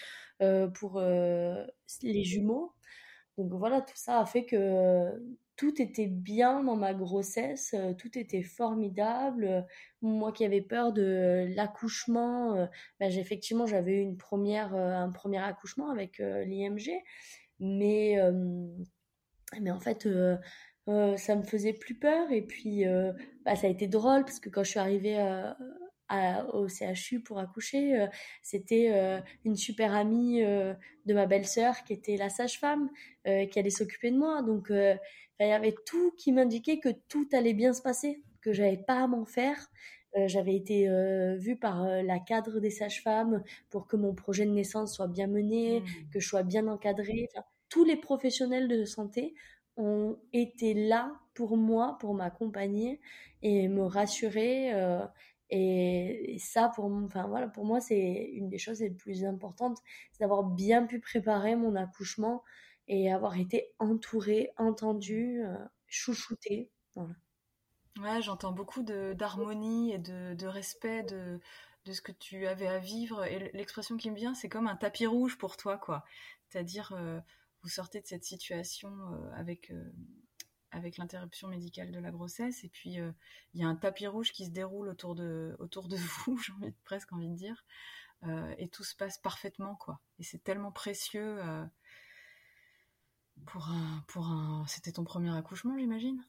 pour 0.74 1.00
les 1.00 2.24
jumeaux. 2.24 2.74
Donc, 3.38 3.54
voilà, 3.54 3.82
tout 3.82 3.96
ça 3.96 4.20
a 4.20 4.26
fait 4.26 4.46
que 4.46 5.12
tout 5.56 5.82
était 5.82 6.08
bien 6.08 6.64
dans 6.64 6.76
ma 6.76 6.94
grossesse, 6.94 7.76
tout 7.98 8.18
était 8.18 8.44
formidable. 8.44 9.66
Moi 10.02 10.32
qui 10.32 10.46
avais 10.46 10.62
peur 10.62 10.94
de 10.94 11.48
l'accouchement, 11.56 12.68
ben, 13.00 13.12
effectivement 13.12 13.66
j'avais 13.66 13.94
eu 13.94 14.02
une 14.02 14.18
première, 14.18 14.76
un 14.76 15.12
premier 15.12 15.40
accouchement 15.40 15.90
avec 15.90 16.20
l'IMG, 16.20 16.92
mais, 17.60 18.18
mais 19.60 19.72
en 19.72 19.80
fait 19.80 20.08
ça 20.88 21.36
me 21.36 21.44
faisait 21.44 21.74
plus 21.74 21.96
peur 21.96 22.32
et 22.32 22.42
puis 22.42 22.86
bah, 23.46 23.56
ça 23.56 23.68
a 23.68 23.70
été 23.70 23.88
drôle 23.88 24.24
parce 24.24 24.40
que 24.40 24.50
quand 24.50 24.64
je 24.64 24.70
suis 24.70 24.80
arrivée 24.80 25.18
au 26.54 26.68
CHU 26.68 27.20
pour 27.22 27.40
accoucher, 27.40 28.00
euh, 28.00 28.08
c'était 28.42 28.92
euh, 28.94 29.20
une 29.46 29.56
super 29.56 29.94
amie 29.94 30.44
euh, 30.44 30.74
de 31.06 31.14
ma 31.14 31.26
belle-sœur 31.26 31.84
qui 31.84 31.94
était 31.94 32.18
la 32.18 32.30
sage-femme, 32.30 32.90
qui 33.26 33.60
allait 33.60 33.70
s'occuper 33.70 34.10
de 34.12 34.18
moi. 34.18 34.42
Donc, 34.42 34.68
il 34.70 34.98
y 35.40 35.52
avait 35.52 35.76
tout 35.86 36.14
qui 36.18 36.32
m'indiquait 36.32 36.80
que 36.80 36.90
tout 37.10 37.28
allait 37.34 37.54
bien 37.54 37.74
se 37.74 37.82
passer, 37.82 38.22
que 38.42 38.54
j'avais 38.54 38.78
pas 38.78 39.04
à 39.04 39.08
m'en 39.08 39.26
faire. 39.26 39.70
j'avais 40.28 40.56
été 40.56 40.88
vue 41.38 41.58
par 41.58 41.86
la 41.86 42.20
cadre 42.20 42.62
des 42.62 42.70
sages-femmes 42.70 43.44
pour 43.70 43.86
que 43.86 43.98
mon 43.98 44.16
projet 44.16 44.46
de 44.46 44.52
naissance 44.52 44.96
soit 44.96 45.08
bien 45.08 45.28
mené, 45.28 45.82
mmh. 45.82 45.86
que 46.14 46.22
je 46.22 46.28
sois 46.28 46.44
bien 46.44 46.68
encadrée. 46.68 47.28
tous 47.68 47.84
les 47.84 47.98
professionnels 47.98 48.70
de 48.70 48.86
santé 48.86 49.34
ont 49.78 50.18
été 50.34 50.74
là 50.74 51.20
pour 51.34 51.56
moi, 51.58 51.98
pour 52.00 52.14
m'accompagner 52.14 53.00
et 53.42 53.68
me 53.68 53.84
rassurer 53.84 54.72
et, 55.50 56.38
ça, 56.40 56.70
pour, 56.70 56.86
enfin, 56.86 57.28
voilà, 57.28 57.48
pour 57.48 57.66
moi, 57.66 57.80
c'est 57.80 58.32
une 58.34 58.50
des 58.50 58.58
choses 58.58 58.82
les 58.82 58.90
plus 58.90 59.24
importantes, 59.24 59.78
c'est 60.12 60.20
d'avoir 60.20 60.44
bien 60.44 60.86
pu 60.86 61.00
préparer 61.00 61.56
mon 61.56 61.76
accouchement 61.76 62.44
et 62.88 63.12
avoir 63.12 63.38
été 63.38 63.74
entourée, 63.80 64.52
entendue, 64.58 65.44
euh, 65.46 65.58
chouchoutée. 65.88 66.70
Voilà. 66.96 67.14
Ouais, 68.00 68.22
j'entends 68.22 68.52
beaucoup 68.52 68.84
d'harmonie 68.84 69.94
et 69.94 69.98
de, 69.98 70.36
de, 70.36 70.48
respect 70.48 71.04
de, 71.04 71.40
de 71.86 71.92
ce 71.92 72.02
que 72.02 72.12
tu 72.12 72.46
avais 72.46 72.68
à 72.68 72.80
vivre. 72.80 73.26
Et 73.26 73.52
l'expression 73.54 73.98
qui 73.98 74.12
me 74.12 74.16
vient, 74.16 74.36
c'est 74.36 74.50
comme 74.50 74.68
un 74.68 74.76
tapis 74.76 75.08
rouge 75.08 75.38
pour 75.38 75.58
toi, 75.58 75.78
quoi. 75.78 76.04
C'est-à-dire, 76.50 76.94
euh, 76.94 77.20
vous 77.64 77.70
sortez 77.70 78.02
de 78.02 78.08
cette 78.08 78.24
situation 78.24 78.90
euh, 78.90 79.32
avec 79.34 79.72
avec 80.72 80.98
l'interruption 80.98 81.48
médicale 81.48 81.92
de 81.92 82.00
la 82.00 82.12
grossesse. 82.12 82.64
Et 82.64 82.70
puis, 82.70 83.00
euh, 83.00 83.12
il 83.54 83.62
y 83.62 83.64
a 83.64 83.68
un 83.68 83.76
tapis 83.76 84.08
rouge 84.08 84.32
qui 84.32 84.46
se 84.46 84.52
déroule 84.52 84.90
autour 84.90 85.16
de, 85.16 85.56
autour 85.60 85.88
de 85.88 85.96
vous, 86.26 86.38
j'ai 86.38 86.74
presque 86.84 87.12
envie 87.14 87.30
de 87.30 87.36
dire. 87.36 87.66
Euh, 88.24 88.54
et 88.58 88.68
tout 88.68 88.84
se 88.84 88.96
passe 88.96 89.18
parfaitement, 89.20 89.76
quoi. 89.76 90.00
Et 90.20 90.24
c'est 90.24 90.44
tellement 90.44 90.72
précieux 90.72 91.38
euh, 91.40 91.66
pour 93.46 93.70
un, 93.70 94.04
pour 94.08 94.28
un... 94.28 94.66
C'était 94.68 94.92
ton 94.92 95.04
premier 95.04 95.36
accouchement, 95.36 95.78
j'imagine? 95.78 96.24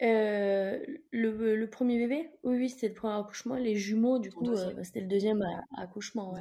Le, 0.00 1.66
premier 1.66 1.98
bébé? 1.98 2.28
Oui, 2.42 2.58
oui, 2.58 2.68
c'était 2.68 2.88
le 2.88 2.94
premier 2.94 3.14
accouchement. 3.14 3.54
Les 3.54 3.76
jumeaux, 3.76 4.18
du 4.18 4.30
coup, 4.30 4.54
c'était 4.82 5.00
le 5.00 5.06
deuxième 5.06 5.42
accouchement. 5.78 6.34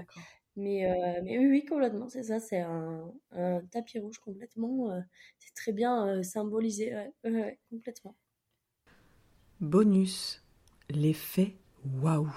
Mais, 0.55 0.85
euh, 0.85 1.21
mais 1.23 1.39
oui, 1.39 1.47
oui, 1.47 1.65
complètement, 1.65 2.09
c'est 2.09 2.23
ça, 2.23 2.39
c'est 2.39 2.59
un, 2.59 3.11
tapis 3.71 3.99
rouge 3.99 4.19
complètement. 4.19 4.91
Euh, 4.91 4.99
c'est 5.39 5.53
très 5.55 5.71
bien 5.71 6.07
euh, 6.07 6.23
symbolisé, 6.23 6.93
complètement. 7.69 8.15
Bonus, 9.59 10.43
l'effet 10.89 11.55
waouh. 12.01 12.29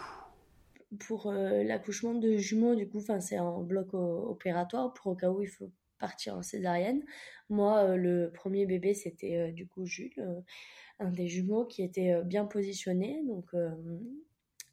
Pour 1.01 1.33
l'accouchement 1.33 2.15
de 2.15 2.37
jumeaux, 2.37 2.75
du 2.75 2.89
coup, 2.89 3.01
c'est 3.21 3.37
un 3.37 3.61
bloc 3.61 3.93
opératoire 3.93 4.95
pour 4.95 5.09
au 5.09 5.17
cas 5.17 5.31
où 5.31 5.43
il 5.43 5.49
faut 5.49 5.71
partir 5.99 6.37
en 6.37 6.43
césarienne. 6.43 7.05
Moi, 7.51 7.97
le 7.97 8.31
premier 8.33 8.67
bébé, 8.67 8.95
c'était 8.95 9.53
du 9.53 9.67
coup 9.67 9.85
Jules, 9.85 10.15
un 11.01 11.11
des 11.11 11.27
jumeaux 11.27 11.65
qui 11.67 11.83
était 11.83 12.23
bien 12.23 12.47
positionné. 12.47 13.21
Donc, 13.27 13.51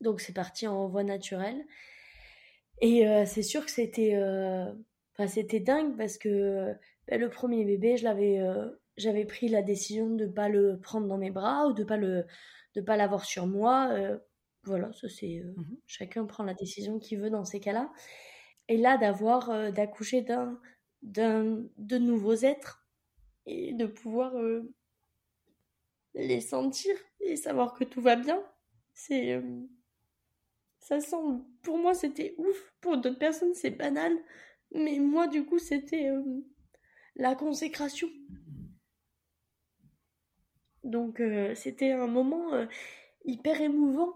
donc 0.01 0.21
c'est 0.21 0.33
parti 0.33 0.67
en 0.67 0.87
voie 0.87 1.03
naturelle. 1.03 1.65
Et 2.83 3.07
euh, 3.07 3.25
c'est 3.25 3.43
sûr 3.43 3.63
que 3.63 3.71
c'était 3.71 4.11
euh, 4.15 4.69
c'était 5.29 5.61
dingue 5.61 5.95
parce 5.95 6.17
que 6.17 6.73
bah, 7.07 7.15
le 7.15 7.29
premier 7.29 7.63
bébé, 7.63 7.95
je 7.95 8.03
l'avais 8.03 8.41
euh, 8.41 8.69
j'avais 8.97 9.23
pris 9.23 9.47
la 9.47 9.61
décision 9.61 10.09
de 10.09 10.27
pas 10.27 10.49
le 10.49 10.77
prendre 10.81 11.07
dans 11.07 11.17
mes 11.17 11.31
bras 11.31 11.65
ou 11.67 11.73
de 11.73 11.85
pas 11.85 11.95
le 11.95 12.25
de 12.75 12.81
pas 12.81 12.97
l'avoir 12.97 13.23
sur 13.23 13.47
moi. 13.47 13.89
voilà, 14.65 14.91
ça 14.91 15.07
c'est 15.07 15.43
mmh 15.55 15.77
chacun 15.87 16.25
prend 16.25 16.43
la 16.43 16.53
décision 16.53 16.99
qu'il 16.99 17.19
veut 17.19 17.29
dans 17.29 17.45
ces 17.45 17.61
cas-là. 17.61 17.89
Et 18.67 18.75
là 18.75 18.97
d'avoir 18.97 19.71
d'accoucher 19.71 20.21
d'un 20.21 20.59
d'un 21.03 21.63
de 21.77 21.97
nouveaux 21.97 22.35
êtres 22.35 22.85
et 23.45 23.73
de 23.73 23.85
pouvoir 23.85 24.33
les 26.15 26.41
sentir 26.41 26.93
et 27.21 27.37
savoir 27.37 27.75
que 27.75 27.85
tout 27.85 28.01
va 28.01 28.17
bien, 28.17 28.43
c'est 28.93 29.41
ça 30.83 30.99
semble, 30.99 31.43
pour 31.61 31.77
moi, 31.77 31.93
c'était 31.93 32.35
ouf. 32.37 32.73
Pour 32.81 32.97
d'autres 32.97 33.17
personnes, 33.17 33.53
c'est 33.53 33.71
banal. 33.71 34.13
Mais 34.71 34.99
moi, 34.99 35.27
du 35.27 35.45
coup, 35.45 35.57
c'était 35.57 36.09
euh, 36.09 36.21
la 37.15 37.35
consécration. 37.35 38.09
Donc, 40.83 41.21
euh, 41.21 41.55
c'était 41.55 41.91
un 41.91 42.07
moment 42.07 42.53
euh, 42.53 42.65
hyper 43.25 43.61
émouvant. 43.61 44.13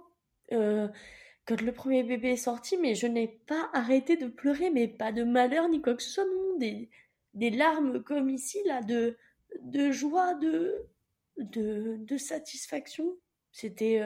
quand 0.50 1.62
le 1.62 1.72
premier 1.72 2.04
bébé 2.04 2.32
est 2.32 2.36
sorti, 2.36 2.78
mais 2.78 2.94
je 2.96 3.08
n'ai 3.08 3.28
pas 3.48 3.70
arrêté 3.74 4.18
de 4.18 4.28
pleurer, 4.28 4.70
mais 4.70 4.90
pas 4.90 5.14
de 5.14 5.24
malheur 5.24 5.70
ni 5.70 5.82
quoi 5.82 5.96
que 5.96 6.04
ce 6.04 6.10
soit, 6.10 6.26
non, 6.26 6.58
des, 6.58 6.90
des 7.34 7.50
larmes 7.50 8.04
comme 8.04 8.30
ici, 8.30 8.60
là, 8.66 8.82
de, 8.82 9.18
de 9.62 9.92
joie, 9.92 10.34
de, 10.36 10.76
de, 11.38 11.96
de 12.00 12.18
satisfaction. 12.18 13.18
C'était 13.54 14.02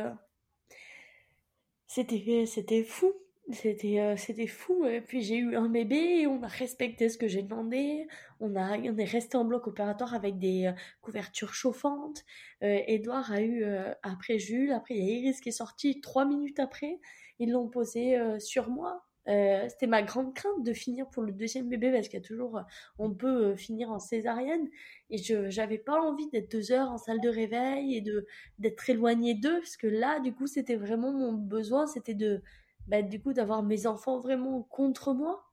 c'était 1.92 2.46
c'était 2.46 2.84
fou. 2.84 3.12
C'était 3.52 4.00
euh, 4.00 4.16
c'était 4.16 4.48
fou. 4.48 4.86
Et 4.86 5.02
puis 5.02 5.22
j'ai 5.24 5.36
eu 5.36 5.58
un 5.58 5.68
bébé 5.68 6.26
on 6.26 6.42
a 6.42 6.48
respecté 6.48 7.10
ce 7.10 7.18
que 7.18 7.28
j'ai 7.28 7.44
demandé. 7.44 8.08
On 8.40 8.56
a 8.56 8.78
on 8.78 8.98
est 8.98 9.04
resté 9.04 9.36
en 9.36 9.44
bloc 9.44 9.68
opératoire 9.68 10.14
avec 10.14 10.40
des 10.40 10.68
euh, 10.68 10.72
couvertures 11.02 11.54
chauffantes. 11.54 12.24
Euh, 12.64 12.80
Edouard 12.88 13.32
a 13.34 13.42
eu 13.42 13.66
après 14.04 14.40
Jules 14.40 14.72
après 14.72 14.96
il 14.96 15.04
y 15.04 15.10
a 15.10 15.20
Iris 15.20 15.42
qui 15.42 15.50
est 15.50 15.52
sortie 15.52 16.00
trois 16.00 16.24
minutes 16.26 16.60
après. 16.60 17.02
Ils 17.40 17.52
l'ont 17.52 17.68
posé 17.68 18.18
sur 18.40 18.70
moi 18.70 19.06
euh, 19.28 19.68
c'était 19.70 19.88
ma 19.88 20.02
grande 20.02 20.34
crainte 20.34 20.64
de 20.64 20.74
finir 20.74 21.08
pour 21.10 21.24
le 21.24 21.32
deuxième 21.32 21.70
bébé 21.70 21.92
parce 21.92 22.08
qu'il 22.08 22.20
y 22.20 22.24
a 22.24 22.26
toujours, 22.26 22.58
euh, 22.58 22.64
on 22.98 23.14
peut 23.14 23.52
euh, 23.52 23.56
finir 23.56 23.92
en 23.92 24.00
césarienne. 24.00 24.68
Et 25.10 25.18
je 25.18 25.50
j'avais 25.50 25.78
pas 25.78 26.02
envie 26.02 26.28
d'être 26.30 26.52
deux 26.52 26.72
heures 26.72 26.90
en 26.90 26.98
salle 26.98 27.22
de 27.22 27.30
réveil 27.30 27.96
et 27.96 28.02
de 28.02 28.26
d'être 28.60 28.90
éloignée 28.90 29.36
d'eux 29.36 29.60
parce 29.60 29.78
que 29.78 29.88
là 29.88 30.20
du 30.20 30.34
coup 30.34 30.48
c'était 30.48 30.76
vraiment 30.76 31.12
mon 31.12 31.34
besoin, 31.34 31.86
c'était 31.88 32.16
de 32.16 32.42
bah, 32.88 33.02
du 33.04 33.22
coup 33.22 33.34
d'avoir 33.34 33.64
mes 33.64 33.86
enfants 33.88 34.20
vraiment 34.20 34.64
contre 34.64 35.14
moi. 35.14 35.44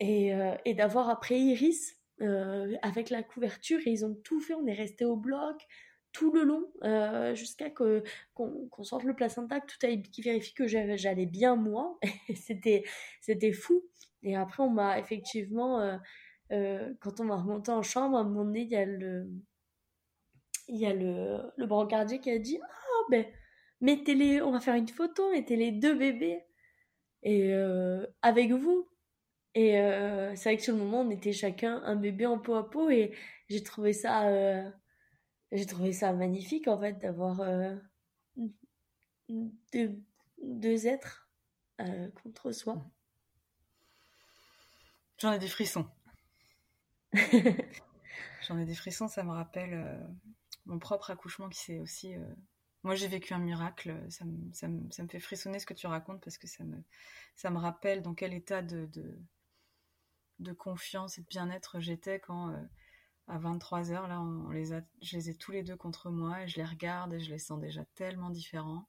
Et, 0.00 0.32
et 0.64 0.74
d'avoir 0.74 1.08
après 1.08 1.38
Iris 1.40 1.96
avec 2.82 3.10
la 3.10 3.24
couverture 3.24 3.80
et 3.84 3.90
ils 3.90 4.04
ont 4.04 4.14
tout 4.22 4.40
fait, 4.40 4.54
on 4.54 4.64
est 4.66 4.72
resté 4.72 5.04
au 5.04 5.16
bloc, 5.16 5.56
tout 6.12 6.32
le 6.32 6.42
long 6.44 6.64
euh, 6.82 7.34
jusqu'à 7.34 7.70
que 7.70 8.02
qu'on 8.34 8.82
sorte 8.82 9.04
le 9.04 9.14
placenta, 9.14 9.60
que 9.60 9.66
tout 9.66 9.86
aille, 9.86 10.02
qui 10.02 10.22
vérifie 10.22 10.54
que 10.54 10.66
j'allais 10.66 11.26
bien 11.26 11.56
moi. 11.56 11.98
c'était 12.36 12.84
c'était 13.20 13.52
fou. 13.52 13.84
Et 14.22 14.36
après 14.36 14.62
on 14.62 14.70
m'a 14.70 14.98
effectivement 14.98 15.80
euh, 15.80 15.96
euh, 16.52 16.92
quand 17.00 17.20
on 17.20 17.24
m'a 17.24 17.36
remonté 17.36 17.70
en 17.70 17.82
chambre, 17.82 18.16
à 18.16 18.20
un 18.20 18.24
moment 18.24 18.44
donné 18.44 18.62
il 18.62 18.70
y 18.70 18.76
a 18.76 18.84
le 18.84 19.28
il 20.68 20.76
y 20.76 20.86
a 20.86 20.92
le 20.94 21.38
le 21.56 21.66
brancardier 21.66 22.20
qui 22.20 22.30
a 22.30 22.38
dit 22.38 22.58
ah 22.62 23.04
ben 23.10 23.26
mettez 23.80 24.14
les 24.14 24.42
on 24.42 24.50
va 24.50 24.60
faire 24.60 24.74
une 24.74 24.88
photo 24.88 25.30
mettez 25.32 25.56
les 25.56 25.72
deux 25.72 25.94
bébés 25.94 26.42
et 27.22 27.52
avec 28.22 28.52
vous 28.52 28.88
et 29.54 29.72
c'est 30.34 30.44
vrai 30.44 30.56
que 30.56 30.62
sur 30.62 30.74
le 30.74 30.80
moment 30.80 31.00
on 31.00 31.10
était 31.10 31.32
chacun 31.32 31.82
un 31.84 31.96
bébé 31.96 32.26
en 32.26 32.38
peau 32.38 32.54
à 32.54 32.68
peau 32.68 32.90
et 32.90 33.12
j'ai 33.48 33.62
trouvé 33.62 33.92
ça 33.92 34.28
j'ai 35.52 35.66
trouvé 35.66 35.92
ça 35.92 36.12
magnifique 36.12 36.68
en 36.68 36.78
fait 36.78 36.94
d'avoir 36.94 37.40
euh, 37.40 37.74
deux, 39.72 39.98
deux, 40.42 40.86
êtres 40.86 41.28
euh, 41.80 42.10
contre 42.22 42.52
soi. 42.52 42.84
J'en 45.18 45.32
ai 45.32 45.38
des 45.38 45.48
frissons. 45.48 45.88
J'en 48.46 48.58
ai 48.58 48.66
des 48.66 48.74
frissons, 48.74 49.08
ça 49.08 49.24
me 49.24 49.32
rappelle 49.32 49.74
euh, 49.74 50.06
mon 50.66 50.78
propre 50.78 51.10
accouchement 51.10 51.48
qui 51.48 51.58
s'est 51.58 51.78
aussi. 51.78 52.14
Moi, 52.84 52.94
j'ai 52.94 53.08
vécu 53.08 53.34
un 53.34 53.38
miracle. 53.38 53.96
Ça 54.10 54.24
me, 54.24 54.52
ça, 54.52 54.68
me, 54.68 54.90
ça 54.90 55.02
me, 55.02 55.08
fait 55.08 55.18
frissonner 55.18 55.58
ce 55.58 55.66
que 55.66 55.74
tu 55.74 55.86
racontes 55.86 56.22
parce 56.22 56.38
que 56.38 56.46
ça 56.46 56.62
me, 56.62 56.76
ça 57.34 57.50
me 57.50 57.58
rappelle 57.58 58.02
dans 58.02 58.14
quel 58.14 58.34
état 58.34 58.62
de, 58.62 58.86
de, 58.86 59.18
de 60.38 60.52
confiance 60.52 61.18
et 61.18 61.22
de 61.22 61.26
bien-être 61.26 61.80
j'étais 61.80 62.20
quand 62.20 62.54
à 63.28 63.38
23h, 63.38 64.08
là, 64.08 64.20
on 64.20 64.50
les 64.50 64.72
a, 64.72 64.80
je 65.02 65.16
les 65.16 65.30
ai 65.30 65.34
tous 65.34 65.52
les 65.52 65.62
deux 65.62 65.76
contre 65.76 66.10
moi 66.10 66.42
et 66.42 66.48
je 66.48 66.56
les 66.56 66.64
regarde 66.64 67.12
et 67.12 67.20
je 67.20 67.30
les 67.30 67.38
sens 67.38 67.60
déjà 67.60 67.84
tellement 67.94 68.30
différents. 68.30 68.88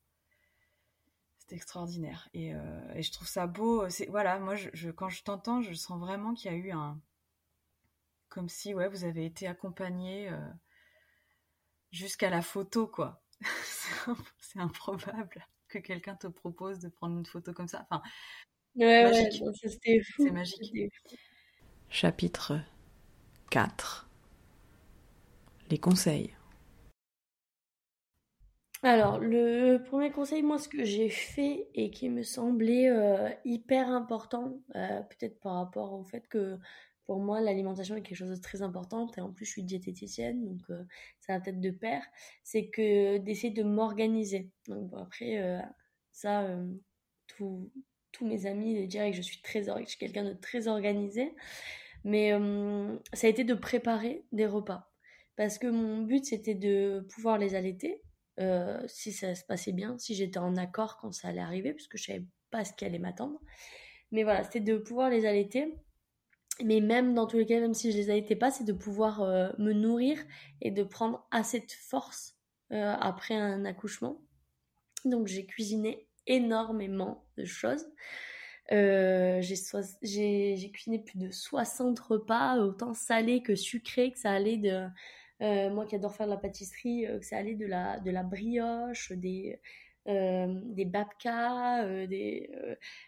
C'est 1.40 1.56
extraordinaire. 1.56 2.30
Et, 2.34 2.54
euh, 2.56 2.94
et, 2.96 3.02
je 3.02 3.12
trouve 3.12 3.28
ça 3.28 3.48
beau. 3.48 3.90
C'est, 3.90 4.06
voilà, 4.06 4.40
moi, 4.40 4.56
je, 4.56 4.92
quand 4.92 5.10
je 5.10 5.24
t'entends, 5.24 5.62
je 5.62 5.74
sens 5.74 6.00
vraiment 6.00 6.34
qu'il 6.34 6.52
y 6.52 6.54
a 6.54 6.58
eu 6.58 6.72
un. 6.72 7.00
Comme 8.30 8.48
si, 8.48 8.74
ouais, 8.74 8.88
vous 8.88 9.04
avez 9.04 9.26
été 9.26 9.48
accompagné 9.48 10.30
euh, 10.30 10.38
jusqu'à 11.92 12.30
la 12.30 12.42
photo, 12.42 12.88
quoi. 12.88 13.22
c'est 14.40 14.60
improbable 14.60 15.46
que 15.68 15.80
quelqu'un 15.80 16.16
te 16.16 16.28
propose 16.28 16.80
de 16.80 16.90
prendre 16.90 17.18
une 17.18 17.26
photo 17.26 17.54
comme 17.54 17.68
ça. 17.68 17.86
Enfin, 17.90 18.02
ouais, 18.76 19.06
ouais, 19.06 19.30
c'était 19.64 20.02
fou. 20.02 20.24
C'est 20.24 20.32
magique. 20.32 20.94
Chapitre 21.90 22.60
4 23.50 24.09
conseils 25.78 26.34
alors, 28.82 29.20
le 29.20 29.78
premier 29.84 30.10
conseil, 30.10 30.42
moi, 30.42 30.58
ce 30.58 30.70
que 30.70 30.86
j'ai 30.86 31.10
fait 31.10 31.68
et 31.74 31.92
qui 31.92 32.08
me 32.10 32.24
semblait 32.24 32.90
euh, 32.90 33.30
hyper 33.44 33.90
important, 33.90 34.58
euh, 34.76 35.02
peut-être 35.02 35.38
par 35.42 35.56
rapport 35.56 35.94
au 35.94 36.06
fait 36.06 36.26
que 36.30 36.58
pour 37.06 37.20
moi, 37.20 37.42
l'alimentation 37.42 37.96
est 37.98 38.02
quelque 38.02 38.18
chose 38.18 38.30
de 38.30 38.42
très 38.42 38.62
important, 38.62 39.12
et 39.18 39.22
en 39.22 39.32
plus, 39.34 39.46
je 39.46 39.52
suis 39.52 39.64
diététicienne, 39.64 40.46
donc 40.46 40.62
euh, 40.70 40.84
ça 41.20 41.34
va 41.34 41.42
peut-être 41.42 41.60
de 41.60 41.72
pair, 41.72 42.02
c'est 42.44 42.70
que 42.70 43.18
d'essayer 43.18 43.52
de 43.52 43.64
m'organiser. 43.64 44.50
Donc, 44.68 44.92
après, 44.98 45.62
ça, 46.12 46.48
tous 47.28 47.72
mes 48.22 48.46
amis 48.46 48.88
diraient 48.88 49.12
que 49.12 49.18
je 49.18 49.22
suis 49.22 49.42
très, 49.42 49.64
je 49.64 49.86
suis 49.88 49.98
quelqu'un 49.98 50.24
de 50.24 50.34
très 50.34 50.68
organisé, 50.70 51.34
mais 52.06 52.32
ça 53.14 53.28
a 53.28 53.30
été 53.30 53.44
de 53.44 53.56
préparer 53.56 54.24
des 54.32 54.46
repas 54.46 54.89
parce 55.40 55.58
que 55.58 55.68
mon 55.68 56.02
but 56.02 56.26
c'était 56.26 56.54
de 56.54 57.00
pouvoir 57.14 57.38
les 57.38 57.56
allaiter 57.56 58.04
euh, 58.42 58.78
si 58.88 59.14
ça 59.14 59.36
se 59.36 59.46
passait 59.46 59.72
bien, 59.72 59.98
si 59.98 60.14
j'étais 60.14 60.38
en 60.38 60.58
accord 60.58 60.98
quand 60.98 61.14
ça 61.14 61.30
allait 61.30 61.40
arriver, 61.40 61.74
puisque 61.74 61.96
je 61.96 62.04
savais 62.04 62.26
pas 62.52 62.66
ce 62.66 62.74
qui 62.74 62.84
allait 62.84 63.00
m'attendre. 63.00 63.40
Mais 64.12 64.24
voilà, 64.24 64.44
c'était 64.44 64.60
de 64.60 64.76
pouvoir 64.76 65.10
les 65.10 65.26
allaiter. 65.26 65.78
Mais 66.66 66.82
même 66.82 67.14
dans 67.14 67.26
tous 67.26 67.38
les 67.38 67.46
cas, 67.46 67.62
même 67.62 67.74
si 67.74 67.94
je 67.94 67.96
les 67.96 68.10
allaitais 68.10 68.36
pas, 68.36 68.52
c'est 68.52 68.66
de 68.66 68.74
pouvoir 68.74 69.22
euh, 69.22 69.50
me 69.60 69.72
nourrir 69.72 70.22
et 70.60 70.72
de 70.72 70.84
prendre 70.84 71.26
assez 71.32 71.62
de 71.62 71.72
force 71.88 72.36
euh, 72.74 72.94
après 73.00 73.36
un 73.36 73.64
accouchement. 73.64 74.22
Donc 75.06 75.28
j'ai 75.28 75.46
cuisiné 75.46 76.10
énormément 76.28 77.24
de 77.38 77.46
choses. 77.46 77.86
j'ai 78.70 80.72
cuisiné 80.74 81.00
plus 81.00 81.18
de 81.18 81.32
60 81.32 81.98
repas, 81.98 82.58
autant 82.58 82.94
salés 82.94 83.42
que 83.42 83.56
sucrés, 83.56 84.12
que 84.12 84.20
ça 84.20 84.32
allait 84.32 84.58
de 84.58 84.86
moi 85.42 85.86
qui 85.86 85.96
adore 85.96 86.16
faire 86.16 86.28
de 86.28 86.32
la 86.32 86.38
pâtisserie, 86.38 87.06
euh, 87.08 87.20
que 87.20 87.26
ça 87.26 87.38
allait 87.38 87.56
de 87.56 87.66
la, 87.66 88.00
de 88.00 88.12
la 88.12 88.24
brioche, 88.24 89.12
des, 89.14 89.60
euh, 90.08 90.48
des 90.66 90.86
babkas, 90.86 91.86
des, 92.08 92.50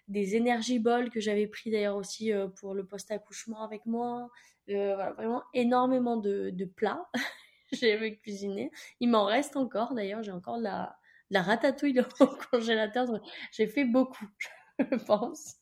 des 0.07 0.37
energy 0.37 0.79
balls 0.79 1.09
que 1.09 1.19
j'avais 1.19 1.47
pris 1.47 1.71
d'ailleurs 1.71 1.97
aussi 1.97 2.31
pour 2.59 2.73
le 2.73 2.85
post-accouchement 2.85 3.63
avec 3.63 3.85
moi. 3.85 4.29
voilà, 4.67 5.11
vraiment 5.13 5.43
énormément 5.53 6.17
de, 6.17 6.51
de 6.51 6.65
plats. 6.65 7.09
j'ai 7.71 8.17
cuisiné. 8.17 8.71
Il 8.99 9.09
m'en 9.09 9.25
reste 9.25 9.55
encore 9.55 9.93
d'ailleurs, 9.93 10.23
j'ai 10.23 10.31
encore 10.31 10.57
de 10.57 10.63
la, 10.63 10.97
la 11.29 11.41
ratatouille 11.41 11.99
au 12.19 12.27
congélateur. 12.51 13.07
J'ai 13.51 13.67
fait 13.67 13.85
beaucoup, 13.85 14.27
je 14.79 14.95
pense. 15.05 15.55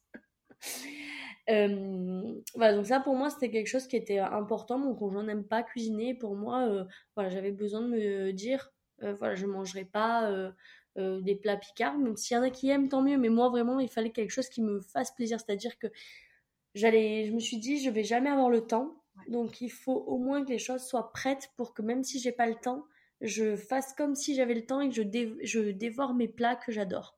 Euh, 1.50 2.34
voilà, 2.53 2.75
donc 2.75 2.86
ça 2.86 3.00
pour 3.00 3.15
moi 3.15 3.29
c'était 3.32 3.50
quelque 3.50 3.68
chose 3.68 3.88
qui 3.88 3.96
était 3.96 4.20
important. 4.20 4.77
Mon 4.77 4.94
conjoint 4.96 5.24
n'aime 5.24 5.44
pas 5.44 5.63
cuisiner. 5.63 6.13
Pour 6.13 6.36
moi, 6.36 6.68
euh, 6.68 6.86
voilà, 7.15 7.29
j'avais 7.29 7.51
besoin 7.51 7.82
de 7.82 7.88
me 7.88 8.32
dire, 8.32 8.72
euh, 9.03 9.13
voilà, 9.13 9.36
je 9.36 9.46
mangerai 9.46 9.86
pas 9.86 10.32
des 10.98 11.36
plats 11.36 11.58
picards. 11.58 11.98
Même 11.98 12.18
s'il 12.18 12.36
y 12.36 12.39
en 12.39 12.44
a 12.44 12.50
qui 12.50 12.70
aiment, 12.70 12.89
tant 12.89 13.01
mieux. 13.01 13.18
Mais 13.18 13.29
moi 13.29 13.50
vraiment, 13.50 13.79
il 13.79 13.89
fallait 13.89 14.12
quelque 14.12 14.32
chose 14.32 14.50
qui 14.50 14.62
me 14.62 14.82
fasse 14.82 15.12
plaisir. 15.15 15.39
C'est-à-dire 15.39 15.77
que 15.79 15.88
j'allais, 16.75 17.25
je 17.27 17.32
me 17.34 17.39
suis 17.39 17.58
dit, 17.58 17.79
je 17.82 17.89
vais 17.89 18.03
jamais 18.03 18.29
avoir 18.29 18.50
le 18.50 18.62
temps. 18.62 18.96
Donc 19.27 19.62
il 19.62 19.70
faut 19.70 20.03
au 20.07 20.18
moins 20.18 20.44
que 20.46 20.50
les 20.50 20.59
choses 20.59 20.83
soient 20.85 21.12
prêtes 21.14 21.51
pour 21.57 21.74
que 21.74 21.81
même 21.81 22.03
si 22.03 22.20
j'ai 22.20 22.31
pas 22.31 22.48
le 22.48 22.55
temps, 22.55 22.85
je 23.22 23.55
fasse 23.55 23.94
comme 23.94 24.16
si 24.16 24.35
j'avais 24.35 24.53
le 24.53 24.66
temps 24.66 24.81
et 24.81 24.90
que 24.90 24.96
je, 24.96 25.03
je 25.44 25.72
dévore 25.72 26.14
mes 26.14 26.27
plats 26.27 26.55
que 26.55 26.72
j'adore. 26.72 27.18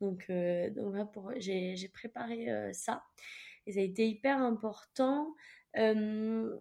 Donc, 0.00 0.30
donc 0.30 0.94
là, 0.94 1.04
pour, 1.06 1.32
j'ai, 1.38 1.76
j'ai 1.76 1.88
préparé 1.88 2.48
ça. 2.72 3.02
Et 3.68 3.72
ça 3.72 3.80
a 3.80 3.82
été 3.82 4.08
hyper 4.08 4.38
important. 4.38 5.34
Euh, 5.76 6.58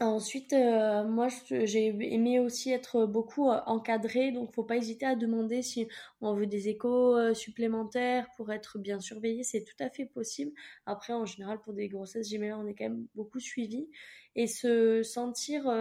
ensuite, 0.00 0.52
euh, 0.52 1.04
moi, 1.04 1.28
j'ai 1.48 1.86
aimé 1.86 2.40
aussi 2.40 2.72
être 2.72 3.06
beaucoup 3.06 3.48
euh, 3.48 3.60
encadrée, 3.66 4.32
donc 4.32 4.52
faut 4.52 4.64
pas 4.64 4.76
hésiter 4.76 5.06
à 5.06 5.14
demander 5.14 5.62
si 5.62 5.86
on 6.20 6.34
veut 6.34 6.48
des 6.48 6.68
échos 6.68 7.32
supplémentaires 7.32 8.26
pour 8.36 8.50
être 8.50 8.80
bien 8.80 8.98
surveillé, 8.98 9.44
c'est 9.44 9.62
tout 9.62 9.76
à 9.78 9.88
fait 9.88 10.04
possible. 10.04 10.50
Après, 10.84 11.12
en 11.12 11.26
général, 11.26 11.60
pour 11.60 11.74
des 11.74 11.88
grossesses 11.88 12.28
gémellaires, 12.28 12.58
on 12.58 12.66
est 12.66 12.74
quand 12.74 12.88
même 12.88 13.06
beaucoup 13.14 13.38
suivi 13.38 13.88
et 14.34 14.48
se 14.48 15.04
sentir 15.04 15.72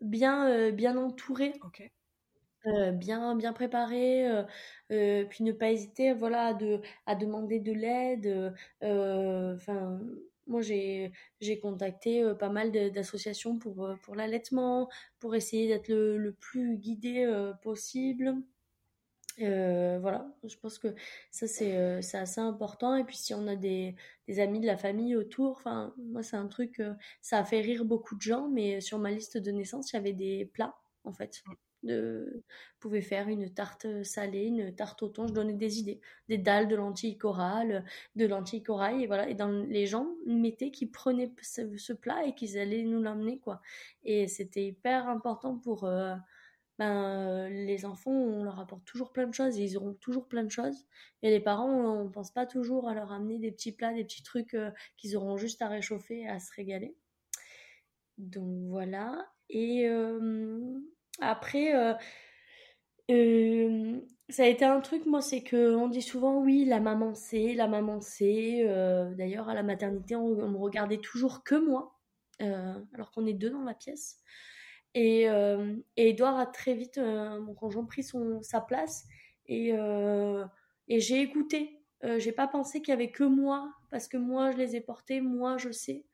bien, 0.00 0.70
bien 0.70 0.96
entouré. 0.96 1.54
Euh, 2.66 2.90
bien 2.90 3.36
bien 3.36 3.52
préparé 3.52 4.28
euh, 4.28 4.42
euh, 4.90 5.24
puis 5.24 5.44
ne 5.44 5.52
pas 5.52 5.70
hésiter 5.70 6.12
voilà 6.12 6.54
de 6.54 6.80
à 7.06 7.14
demander 7.14 7.60
de 7.60 7.72
l'aide 7.72 8.52
enfin 8.82 10.00
moi 10.48 10.60
j'ai 10.60 11.12
j'ai 11.40 11.60
contacté 11.60 12.24
pas 12.38 12.48
mal 12.48 12.72
d'associations 12.72 13.58
pour 13.58 13.88
pour 14.02 14.16
l'allaitement 14.16 14.88
pour 15.20 15.36
essayer 15.36 15.68
d'être 15.68 15.88
le, 15.88 16.18
le, 16.18 16.32
plus 16.32 16.76
guidé 16.78 17.26
possible. 17.62 18.34
Voilà 19.38 20.26
je 20.44 20.56
pense 20.56 20.78
que 20.78 20.88
ça 21.30 21.46
c'est 21.46 22.02
c'est 22.02 22.18
assez 22.18 22.40
important. 22.40 22.96
Et 22.96 23.04
puis 23.04 23.16
si 23.16 23.34
on 23.34 23.46
a 23.46 23.54
des, 23.56 23.94
des 24.26 24.40
amis 24.40 24.60
de 24.60 24.66
la 24.66 24.76
famille 24.76 25.14
autour 25.16 25.58
enfin 25.58 25.94
moi 25.98 26.22
c'est 26.24 26.36
un 26.36 26.48
truc 26.48 26.82
ça 27.22 27.38
a 27.38 27.44
fait 27.44 27.60
rire 27.60 27.84
beaucoup 27.84 28.16
de 28.16 28.22
gens 28.22 28.48
mais 28.48 28.80
sur 28.80 28.98
ma 28.98 29.10
liste 29.12 29.38
de 29.38 29.50
naissance 29.52 29.92
il 29.92 29.96
y 29.96 29.98
avait 29.98 30.12
des 30.12 30.44
plats 30.46 30.76
en 31.04 31.12
fait 31.12 31.42
de 31.82 32.42
pouvait 32.80 33.02
faire 33.02 33.28
une 33.28 33.52
tarte 33.52 34.02
salée, 34.02 34.46
une 34.46 34.74
tarte 34.74 35.02
au 35.02 35.08
thon, 35.08 35.28
je 35.28 35.32
donnais 35.32 35.52
des 35.54 35.78
idées, 35.78 36.00
des 36.28 36.38
dalles 36.38 36.68
de 36.68 36.76
lentilles 36.76 37.18
corail, 37.18 37.84
de 38.16 38.26
lentilles 38.26 38.62
corail 38.62 39.02
et 39.02 39.06
voilà 39.06 39.28
et 39.28 39.34
dans 39.34 39.50
les 39.50 39.86
gens 39.86 40.08
mettaient 40.26 40.70
qui 40.70 40.86
prenaient 40.86 41.32
ce, 41.42 41.92
plat 41.92 42.24
et 42.26 42.34
qu'ils 42.34 42.58
allaient 42.58 42.84
nous 42.84 43.00
l'emmener 43.00 43.38
quoi. 43.38 43.60
Et 44.04 44.28
c'était 44.28 44.64
hyper 44.64 45.08
important 45.08 45.56
pour 45.56 45.84
euh, 45.84 46.14
ben, 46.78 47.48
les 47.48 47.84
enfants, 47.84 48.12
on 48.12 48.44
leur 48.44 48.60
apporte 48.60 48.84
toujours 48.84 49.12
plein 49.12 49.26
de 49.26 49.34
choses 49.34 49.58
et 49.58 49.64
ils 49.64 49.76
auront 49.76 49.94
toujours 49.94 50.28
plein 50.28 50.44
de 50.44 50.50
choses. 50.50 50.86
Et 51.22 51.30
les 51.30 51.40
parents, 51.40 51.68
on, 51.68 52.04
ne 52.04 52.08
pense 52.08 52.30
pas 52.30 52.46
toujours 52.46 52.88
à 52.88 52.94
leur 52.94 53.10
amener 53.12 53.38
des 53.40 53.50
petits 53.50 53.72
plats, 53.72 53.92
des 53.92 54.04
petits 54.04 54.22
trucs 54.22 54.54
euh, 54.54 54.70
qu'ils 54.96 55.16
auront 55.16 55.36
juste 55.36 55.60
à 55.60 55.68
réchauffer, 55.68 56.28
à 56.28 56.38
se 56.38 56.52
régaler. 56.54 56.96
Donc 58.18 58.68
voilà. 58.68 59.26
Et 59.50 59.88
euh, 59.88 60.80
après, 61.20 61.74
euh, 61.74 61.94
euh, 63.10 64.00
ça 64.28 64.44
a 64.44 64.46
été 64.46 64.64
un 64.64 64.80
truc, 64.80 65.06
moi, 65.06 65.20
c'est 65.20 65.42
que 65.42 65.74
on 65.74 65.88
dit 65.88 66.02
souvent, 66.02 66.38
oui, 66.40 66.64
la 66.64 66.80
maman 66.80 67.14
sait, 67.14 67.54
la 67.54 67.68
maman 67.68 68.00
sait. 68.00 68.62
Euh, 68.66 69.14
d'ailleurs, 69.14 69.48
à 69.48 69.54
la 69.54 69.62
maternité, 69.62 70.16
on, 70.16 70.34
me 70.34 70.58
regardait 70.58 70.98
toujours 70.98 71.44
que 71.44 71.54
moi, 71.54 71.98
alors 72.40 73.10
qu'on 73.12 73.26
est 73.26 73.34
deux 73.34 73.50
dans 73.50 73.64
la 73.64 73.74
pièce. 73.74 74.18
Et, 74.94 75.26
Edouard 75.96 76.38
a 76.38 76.46
très 76.46 76.74
vite, 76.74 76.98
mon 76.98 77.54
conjoint, 77.54 77.84
pris 77.84 78.04
sa 78.42 78.60
place. 78.60 79.06
Et, 79.46 79.70
et 80.88 81.00
j'ai 81.00 81.20
écouté. 81.20 81.82
j'ai 82.18 82.32
pas 82.32 82.48
pensé 82.48 82.80
qu'il 82.80 82.90
y 82.90 82.92
avait 82.92 83.10
que 83.10 83.24
moi, 83.24 83.72
parce 83.90 84.08
que 84.08 84.16
moi, 84.16 84.50
je 84.52 84.58
les 84.58 84.76
ai 84.76 84.80
portés, 84.80 85.20
moi, 85.20 85.56
je 85.56 85.70
sais. 85.70 86.04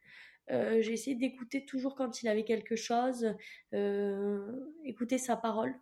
Euh, 0.50 0.82
j'ai 0.82 0.92
essayé 0.92 1.16
d'écouter 1.16 1.64
toujours 1.64 1.94
quand 1.94 2.22
il 2.22 2.28
avait 2.28 2.44
quelque 2.44 2.76
chose, 2.76 3.34
euh, 3.72 4.50
écouter 4.84 5.18
sa 5.18 5.36
parole. 5.36 5.74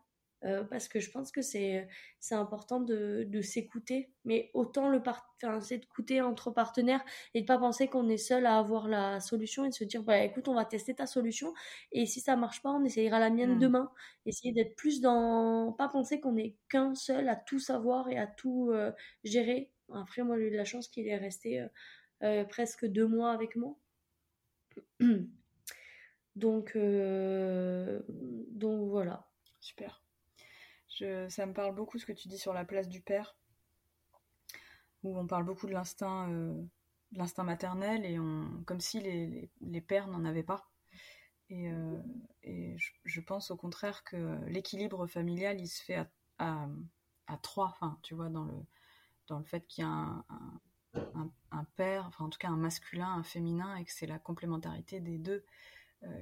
Euh, 0.44 0.64
parce 0.64 0.88
que 0.88 0.98
je 0.98 1.08
pense 1.08 1.30
que 1.30 1.40
c'est 1.40 1.86
c'est 2.18 2.34
important 2.34 2.80
de, 2.80 3.24
de 3.28 3.42
s'écouter 3.42 4.10
mais 4.24 4.50
autant 4.54 4.88
le 4.88 5.00
enfin, 5.00 5.60
c'est 5.60 5.78
d'écouter 5.78 6.20
entre 6.20 6.50
partenaires 6.50 7.04
et 7.34 7.42
de 7.42 7.46
pas 7.46 7.58
penser 7.58 7.86
qu'on 7.86 8.08
est 8.08 8.16
seul 8.16 8.44
à 8.46 8.58
avoir 8.58 8.88
la 8.88 9.20
solution 9.20 9.64
et 9.64 9.68
de 9.68 9.74
se 9.74 9.84
dire 9.84 10.02
bah 10.02 10.18
écoute 10.18 10.48
on 10.48 10.54
va 10.54 10.64
tester 10.64 10.94
ta 10.96 11.06
solution 11.06 11.54
et 11.92 12.06
si 12.06 12.18
ça 12.18 12.34
marche 12.34 12.60
pas 12.60 12.70
on 12.70 12.84
essayera 12.84 13.20
la 13.20 13.30
mienne 13.30 13.54
hmm. 13.54 13.60
demain 13.60 13.92
essayer 14.26 14.52
d'être 14.52 14.74
plus 14.74 15.00
dans 15.00 15.72
pas 15.78 15.88
penser 15.88 16.20
qu'on 16.20 16.36
est 16.36 16.56
qu'un 16.68 16.96
seul 16.96 17.28
à 17.28 17.36
tout 17.36 17.60
savoir 17.60 18.08
et 18.08 18.18
à 18.18 18.26
tout 18.26 18.72
gérer 19.22 19.70
après 19.94 20.24
moi 20.24 20.36
j'ai 20.38 20.48
eu 20.48 20.50
de 20.50 20.56
la 20.56 20.64
chance 20.64 20.88
qu'il 20.88 21.06
est 21.06 21.18
resté 21.18 21.64
presque 22.48 22.84
deux 22.86 23.06
mois 23.06 23.30
avec 23.30 23.54
moi 23.54 23.76
donc, 26.36 26.72
euh, 26.76 28.00
donc 28.50 28.88
voilà. 28.88 29.28
Super. 29.60 30.02
Ça 31.28 31.46
me 31.46 31.52
parle 31.52 31.74
beaucoup 31.74 31.98
ce 31.98 32.06
que 32.06 32.12
tu 32.12 32.28
dis 32.28 32.38
sur 32.38 32.52
la 32.52 32.64
place 32.64 32.88
du 32.88 33.00
père, 33.00 33.36
où 35.02 35.18
on 35.18 35.26
parle 35.26 35.44
beaucoup 35.44 35.66
de 35.66 35.72
l'instinct, 35.72 36.30
euh, 36.30 36.62
l'instinct 37.12 37.42
maternel 37.42 38.04
et 38.04 38.20
on, 38.20 38.62
comme 38.66 38.80
si 38.80 39.00
les, 39.00 39.80
pères 39.80 40.06
n'en 40.06 40.24
avaient 40.24 40.44
pas. 40.44 40.70
Et, 41.50 41.70
et 42.44 42.76
je, 43.04 43.20
pense 43.20 43.50
au 43.50 43.56
contraire 43.56 44.04
que 44.04 44.38
l'équilibre 44.46 45.06
familial, 45.06 45.60
il 45.60 45.68
se 45.68 45.82
fait 45.82 46.06
à, 46.38 46.68
trois, 47.42 47.66
enfin, 47.66 47.98
tu 48.02 48.14
vois, 48.14 48.28
dans 48.28 48.44
le, 48.44 49.44
fait 49.44 49.66
qu'il 49.66 49.82
y 49.82 49.86
a 49.86 49.90
un, 49.90 50.60
père, 51.76 52.06
enfin 52.06 52.24
en 52.24 52.28
tout 52.28 52.38
cas 52.38 52.48
un 52.48 52.56
masculin, 52.56 53.08
un 53.08 53.22
féminin, 53.22 53.76
et 53.76 53.84
que 53.84 53.92
c'est 53.92 54.06
la 54.06 54.18
complémentarité 54.18 55.00
des 55.00 55.18
deux 55.18 55.44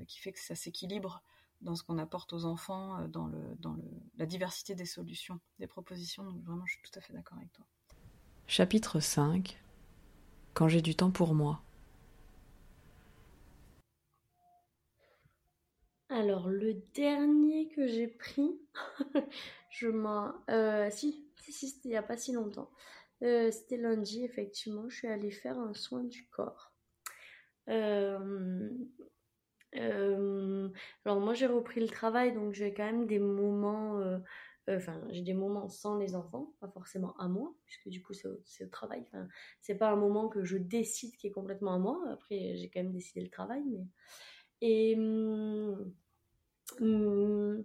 qui 0.06 0.18
fait 0.18 0.32
que 0.32 0.38
ça 0.38 0.54
s'équilibre 0.54 1.22
dans 1.60 1.74
ce 1.74 1.82
qu'on 1.82 1.98
apporte 1.98 2.32
aux 2.32 2.44
enfants, 2.44 3.06
dans, 3.08 3.26
le, 3.26 3.38
dans 3.58 3.74
le, 3.74 3.82
la 4.16 4.26
diversité 4.26 4.74
des 4.74 4.84
solutions, 4.84 5.40
des 5.58 5.66
propositions. 5.66 6.24
Donc 6.24 6.42
vraiment, 6.44 6.64
je 6.66 6.74
suis 6.74 6.82
tout 6.82 6.98
à 6.98 7.02
fait 7.02 7.12
d'accord 7.12 7.38
avec 7.38 7.52
toi. 7.52 7.64
Chapitre 8.46 9.00
5 9.00 9.62
Quand 10.54 10.68
j'ai 10.68 10.82
du 10.82 10.94
temps 10.94 11.10
pour 11.10 11.34
moi. 11.34 11.62
Alors, 16.08 16.48
le 16.48 16.74
dernier 16.94 17.68
que 17.68 17.86
j'ai 17.86 18.08
pris, 18.08 18.58
je 19.70 19.86
m'en. 19.86 20.32
Euh, 20.48 20.88
si, 20.90 21.24
si, 21.36 21.52
si 21.52 21.68
c'était 21.68 21.88
il 21.88 21.92
n'y 21.92 21.96
a 21.96 22.02
pas 22.02 22.16
si 22.16 22.32
longtemps. 22.32 22.68
Euh, 23.22 23.50
c'était 23.50 23.76
lundi, 23.76 24.24
effectivement. 24.24 24.88
Je 24.88 24.96
suis 24.96 25.08
allée 25.08 25.30
faire 25.30 25.58
un 25.58 25.74
soin 25.74 26.04
du 26.04 26.26
corps. 26.28 26.72
Euh, 27.68 28.70
alors, 29.74 31.20
moi, 31.20 31.34
j'ai 31.34 31.46
repris 31.46 31.80
le 31.80 31.88
travail, 31.88 32.32
donc 32.32 32.54
j'ai 32.54 32.72
quand 32.74 32.84
même 32.84 33.06
des 33.06 33.18
moments. 33.18 34.00
Enfin, 34.68 35.00
j'ai 35.10 35.22
des 35.22 35.34
moments 35.34 35.68
sans 35.68 35.96
les 35.98 36.14
enfants, 36.14 36.54
pas 36.60 36.68
forcément 36.68 37.16
à 37.18 37.28
moi, 37.28 37.52
puisque 37.64 37.88
du 37.88 38.02
coup, 38.02 38.14
c'est 38.14 38.28
au, 38.28 38.68
travail. 38.70 39.02
Enfin, 39.08 39.26
c'est 39.60 39.76
pas 39.76 39.90
un 39.90 39.96
moment 39.96 40.28
que 40.28 40.44
je 40.44 40.56
décide 40.56 41.16
qui 41.16 41.26
est 41.26 41.32
complètement 41.32 41.74
à 41.74 41.78
moi. 41.78 42.02
Après, 42.10 42.56
j'ai 42.56 42.70
quand 42.70 42.82
même 42.82 42.92
décidé 42.92 43.20
le 43.22 43.30
travail, 43.30 43.62
mais. 43.66 43.86
Et. 44.62 44.96
Hum, 44.96 45.92
hum, 46.80 47.64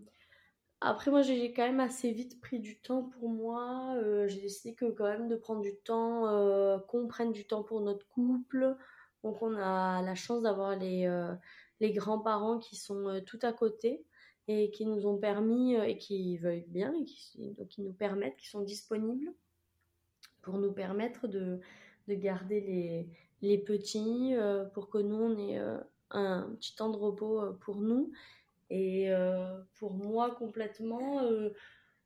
après, 0.86 1.10
moi, 1.10 1.24
j'ai 1.24 1.52
quand 1.52 1.66
même 1.66 1.80
assez 1.80 2.12
vite 2.12 2.40
pris 2.40 2.60
du 2.60 2.78
temps 2.78 3.02
pour 3.02 3.28
moi. 3.28 3.96
Euh, 3.96 4.28
j'ai 4.28 4.40
décidé 4.40 4.76
que 4.76 4.86
quand 4.86 5.06
même 5.06 5.28
de 5.28 5.36
prendre 5.36 5.62
du 5.62 5.76
temps, 5.76 6.28
euh, 6.28 6.78
qu'on 6.78 7.08
prenne 7.08 7.32
du 7.32 7.44
temps 7.48 7.64
pour 7.64 7.82
notre 7.82 8.08
couple. 8.10 8.78
Donc, 9.24 9.42
on 9.42 9.56
a 9.56 10.04
la 10.04 10.14
chance 10.14 10.44
d'avoir 10.44 10.76
les, 10.78 11.08
euh, 11.08 11.34
les 11.80 11.92
grands-parents 11.92 12.60
qui 12.60 12.76
sont 12.76 13.20
tout 13.26 13.40
à 13.42 13.52
côté 13.52 14.06
et 14.48 14.70
qui 14.70 14.86
nous 14.86 15.08
ont 15.08 15.18
permis 15.18 15.74
et 15.74 15.98
qui 15.98 16.38
veulent 16.38 16.66
bien 16.68 16.94
et 16.94 17.04
qui, 17.04 17.56
qui 17.68 17.82
nous 17.82 17.94
permettent, 17.94 18.38
qui 18.38 18.48
sont 18.48 18.62
disponibles 18.62 19.34
pour 20.44 20.60
nous 20.60 20.72
permettre 20.72 21.28
de, 21.28 21.60
de 22.08 22.14
garder 22.14 22.62
les, 22.62 23.10
les 23.42 23.58
petits, 23.58 24.36
pour 24.76 24.92
que 24.92 25.00
nous, 25.00 25.16
on 25.16 25.40
ait 25.40 25.60
un 26.12 26.44
petit 26.60 26.76
temps 26.76 26.92
de 26.92 26.98
repos 26.98 27.54
pour 27.62 27.78
nous 27.78 28.12
et 28.70 29.12
euh, 29.12 29.62
pour 29.76 29.94
moi, 29.94 30.36
complètement, 30.36 31.22
euh, 31.24 31.50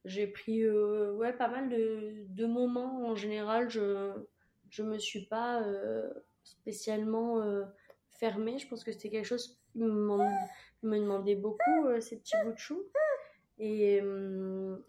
j'ai 0.06 0.28
pris 0.28 0.62
euh, 0.64 1.14
ouais, 1.14 1.34
pas 1.34 1.48
mal 1.48 1.70
de, 1.70 2.46
moments. 2.46 3.08
En 3.08 3.16
général, 3.16 3.70
je 3.70 4.14
ne 4.80 4.84
me 4.84 4.98
suis 4.98 5.26
pas 5.26 5.64
spécialement 6.44 7.42
fermée. 8.10 8.58
Je 8.58 8.68
pense 8.68 8.84
que 8.84 8.92
c'était 8.92 9.10
quelque 9.10 9.26
chose 9.26 9.60
qui 9.72 9.80
me, 9.80 10.18
me 10.84 11.00
demandait 11.00 11.36
beaucoup, 11.36 12.00
ces 12.00 12.20
petits 12.20 12.36
bouts 12.44 12.54
de 12.54 12.58
chou. 12.58 12.84
Et, 13.62 14.02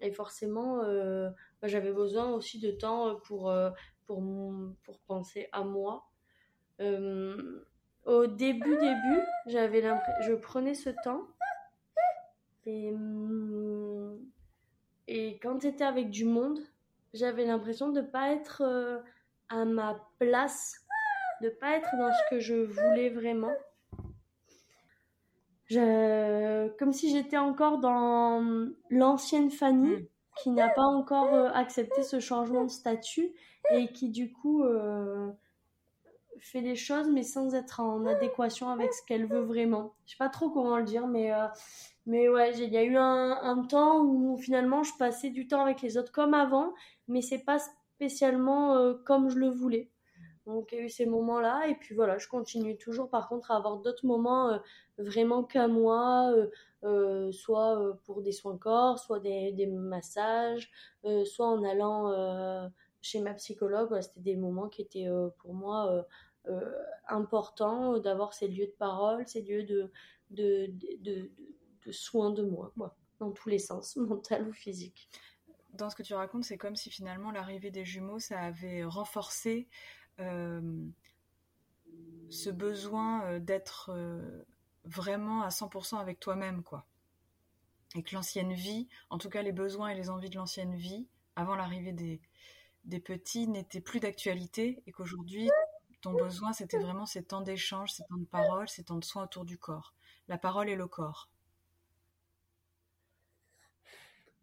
et 0.00 0.12
forcément, 0.12 0.78
bah, 0.78 1.68
j'avais 1.68 1.92
besoin 1.92 2.32
aussi 2.32 2.60
de 2.60 2.70
temps 2.70 3.16
pour, 3.24 3.52
pour, 4.06 4.22
pour 4.84 4.98
penser 5.00 5.48
à 5.52 5.62
moi. 5.62 6.08
au 6.80 8.26
début, 8.26 8.76
début, 8.76 9.22
j'avais 9.46 9.82
je 10.22 10.34
prenais 10.34 10.74
ce 10.74 10.90
temps 11.04 11.26
et, 12.66 12.92
hum, 12.92 14.18
et 15.08 15.38
quand 15.42 15.60
j'étais 15.60 15.84
avec 15.84 16.10
du 16.10 16.24
monde, 16.24 16.60
j'avais 17.14 17.44
l'impression 17.44 17.90
de 17.90 18.00
ne 18.00 18.06
pas 18.06 18.30
être 18.30 18.62
euh, 18.64 18.98
à 19.48 19.64
ma 19.64 20.00
place, 20.18 20.74
de 21.42 21.46
ne 21.46 21.50
pas 21.50 21.76
être 21.76 21.90
dans 21.98 22.12
ce 22.12 22.30
que 22.30 22.40
je 22.40 22.54
voulais 22.54 23.10
vraiment. 23.10 23.52
comme 26.78 26.92
si 26.92 27.10
j'étais 27.10 27.38
encore 27.38 27.78
dans 27.78 28.70
l'ancienne 28.90 29.50
Fanny 29.50 29.96
mm. 29.96 30.06
qui 30.36 30.50
n'a 30.50 30.68
pas 30.68 30.86
encore 30.86 31.34
euh, 31.34 31.50
accepté 31.54 32.02
ce 32.02 32.20
changement 32.20 32.64
de 32.64 32.70
statut 32.70 33.32
et 33.72 33.92
qui 33.92 34.10
du 34.10 34.32
coup 34.32 34.62
euh, 34.64 35.30
fait 36.38 36.62
des 36.62 36.76
choses 36.76 37.08
mais 37.10 37.22
sans 37.22 37.54
être 37.54 37.80
en 37.80 38.06
adéquation 38.06 38.68
avec 38.68 38.92
ce 38.92 39.04
qu'elle 39.06 39.26
veut 39.26 39.42
vraiment. 39.42 39.94
Je 40.06 40.12
sais 40.12 40.18
pas 40.18 40.28
trop 40.28 40.50
comment 40.50 40.76
le 40.76 40.84
dire 40.84 41.08
mais 41.08 41.32
mais 42.06 42.28
ouais, 42.28 42.56
il 42.58 42.72
y 42.72 42.76
a 42.76 42.82
eu 42.82 42.96
un, 42.96 43.66
temps 43.68 44.02
où 44.02 44.36
finalement 44.38 44.82
je 44.82 44.92
passais 44.98 45.30
du 45.30 45.46
temps 45.46 45.62
avec 45.62 45.82
les 45.82 45.98
autres 45.98 46.12
comme 46.12 46.34
avant, 46.34 46.72
mais 47.08 47.22
c'est 47.22 47.44
pas 47.44 47.58
spécialement 47.94 48.76
euh, 48.76 48.94
comme 49.04 49.28
je 49.28 49.38
le 49.38 49.48
voulais. 49.48 49.90
Donc 50.46 50.72
il 50.72 50.78
y 50.78 50.80
a 50.80 50.84
eu 50.84 50.88
ces 50.88 51.06
moments-là, 51.06 51.68
et 51.68 51.74
puis 51.74 51.94
voilà, 51.94 52.18
je 52.18 52.26
continue 52.26 52.76
toujours 52.78 53.10
par 53.10 53.28
contre 53.28 53.50
à 53.50 53.56
avoir 53.56 53.76
d'autres 53.78 54.06
moments 54.06 54.48
euh, 54.48 54.58
vraiment 54.98 55.44
qu'à 55.44 55.68
moi, 55.68 56.32
euh, 56.84 57.30
soit 57.32 57.98
pour 58.04 58.22
des 58.22 58.32
soins 58.32 58.56
corps, 58.56 58.98
soit 58.98 59.20
des, 59.20 59.66
massages, 59.66 60.70
soit 61.24 61.46
en 61.46 61.62
allant 61.62 62.70
chez 63.02 63.20
ma 63.20 63.34
psychologue. 63.34 64.00
C'était 64.00 64.20
des 64.20 64.36
moments 64.36 64.68
qui 64.68 64.82
étaient 64.82 65.08
pour 65.38 65.54
moi 65.54 66.06
importants 67.08 67.98
d'avoir 67.98 68.32
ces 68.32 68.48
lieux 68.48 68.66
de 68.66 68.74
parole, 68.78 69.26
ces 69.26 69.42
lieux 69.42 69.90
de 70.30 71.30
soin 71.90 72.30
de 72.30 72.42
moi, 72.42 72.72
moi, 72.76 72.96
dans 73.18 73.30
tous 73.30 73.48
les 73.48 73.58
sens, 73.58 73.96
mental 73.96 74.48
ou 74.48 74.52
physique. 74.52 75.08
Dans 75.72 75.88
ce 75.88 75.96
que 75.96 76.02
tu 76.02 76.14
racontes, 76.14 76.44
c'est 76.44 76.58
comme 76.58 76.76
si 76.76 76.90
finalement 76.90 77.30
l'arrivée 77.30 77.70
des 77.70 77.84
jumeaux, 77.84 78.18
ça 78.18 78.40
avait 78.40 78.84
renforcé 78.84 79.68
euh, 80.18 80.60
ce 82.28 82.50
besoin 82.50 83.24
euh, 83.24 83.38
d'être 83.38 83.90
euh, 83.94 84.44
vraiment 84.84 85.42
à 85.42 85.48
100% 85.48 85.98
avec 85.98 86.18
toi-même, 86.20 86.62
quoi. 86.62 86.86
Et 87.94 88.02
que 88.02 88.14
l'ancienne 88.14 88.52
vie, 88.52 88.88
en 89.10 89.18
tout 89.18 89.28
cas 89.28 89.42
les 89.42 89.52
besoins 89.52 89.88
et 89.88 89.94
les 89.94 90.10
envies 90.10 90.30
de 90.30 90.36
l'ancienne 90.36 90.76
vie, 90.76 91.08
avant 91.34 91.56
l'arrivée 91.56 91.92
des, 91.92 92.20
des 92.84 93.00
petits, 93.00 93.48
n'étaient 93.48 93.80
plus 93.80 94.00
d'actualité 94.00 94.82
et 94.86 94.92
qu'aujourd'hui, 94.92 95.50
ton 96.00 96.12
besoin, 96.14 96.52
c'était 96.52 96.78
vraiment 96.78 97.06
ces 97.06 97.22
temps 97.22 97.42
d'échange, 97.42 97.92
ces 97.92 98.04
temps 98.04 98.16
de 98.16 98.24
parole, 98.24 98.68
ces 98.68 98.84
temps 98.84 98.96
de 98.96 99.04
soins 99.04 99.24
autour 99.24 99.44
du 99.44 99.58
corps. 99.58 99.94
La 100.28 100.38
parole 100.38 100.68
et 100.68 100.76
le 100.76 100.86
corps. 100.86 101.28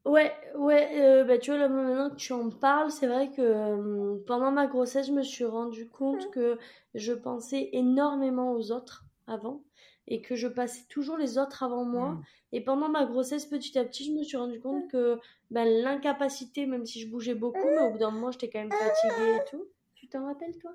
Ouais, 0.08 0.32
ouais, 0.56 0.90
euh, 1.02 1.24
bah, 1.26 1.38
tu 1.38 1.52
vois, 1.52 1.60
là, 1.60 1.68
maintenant 1.68 2.10
que 2.10 2.16
tu 2.16 2.32
en 2.32 2.50
parles, 2.50 2.92
c'est 2.92 3.08
vrai 3.08 3.30
que 3.30 3.42
euh, 3.42 4.18
pendant 4.26 4.52
ma 4.52 4.66
grossesse, 4.66 5.08
je 5.08 5.12
me 5.12 5.22
suis 5.22 5.44
rendu 5.44 5.90
compte 5.90 6.32
que 6.32 6.58
je 6.94 7.12
pensais 7.12 7.70
énormément 7.74 8.54
aux 8.54 8.72
autres 8.72 9.06
avant 9.28 9.64
et 10.08 10.22
que 10.22 10.36
je 10.36 10.48
passais 10.48 10.86
toujours 10.88 11.18
les 11.18 11.38
autres 11.38 11.62
avant 11.64 11.84
moi. 11.84 12.12
Mm. 12.12 12.24
Et 12.54 12.64
pendant 12.64 12.88
ma 12.88 13.06
grossesse, 13.06 13.46
petit 13.46 13.78
à 13.78 13.84
petit, 13.84 14.06
je 14.06 14.14
me 14.14 14.24
suis 14.24 14.38
rendu 14.38 14.62
compte 14.62 14.90
que 14.90 15.20
ben, 15.52 15.66
l'incapacité, 15.66 16.66
même 16.66 16.86
si 16.86 17.02
je 17.02 17.10
bougeais 17.10 17.36
beaucoup, 17.36 17.68
mais 17.68 17.82
au 17.82 17.92
bout 17.92 17.98
d'un 17.98 18.12
moment, 18.12 18.32
j'étais 18.32 18.50
quand 18.50 18.60
même 18.60 18.72
fatiguée 18.72 19.36
et 19.36 19.50
tout. 19.50 19.66
Tu 19.96 20.08
t'en 20.08 20.26
rappelles, 20.26 20.58
toi? 20.60 20.72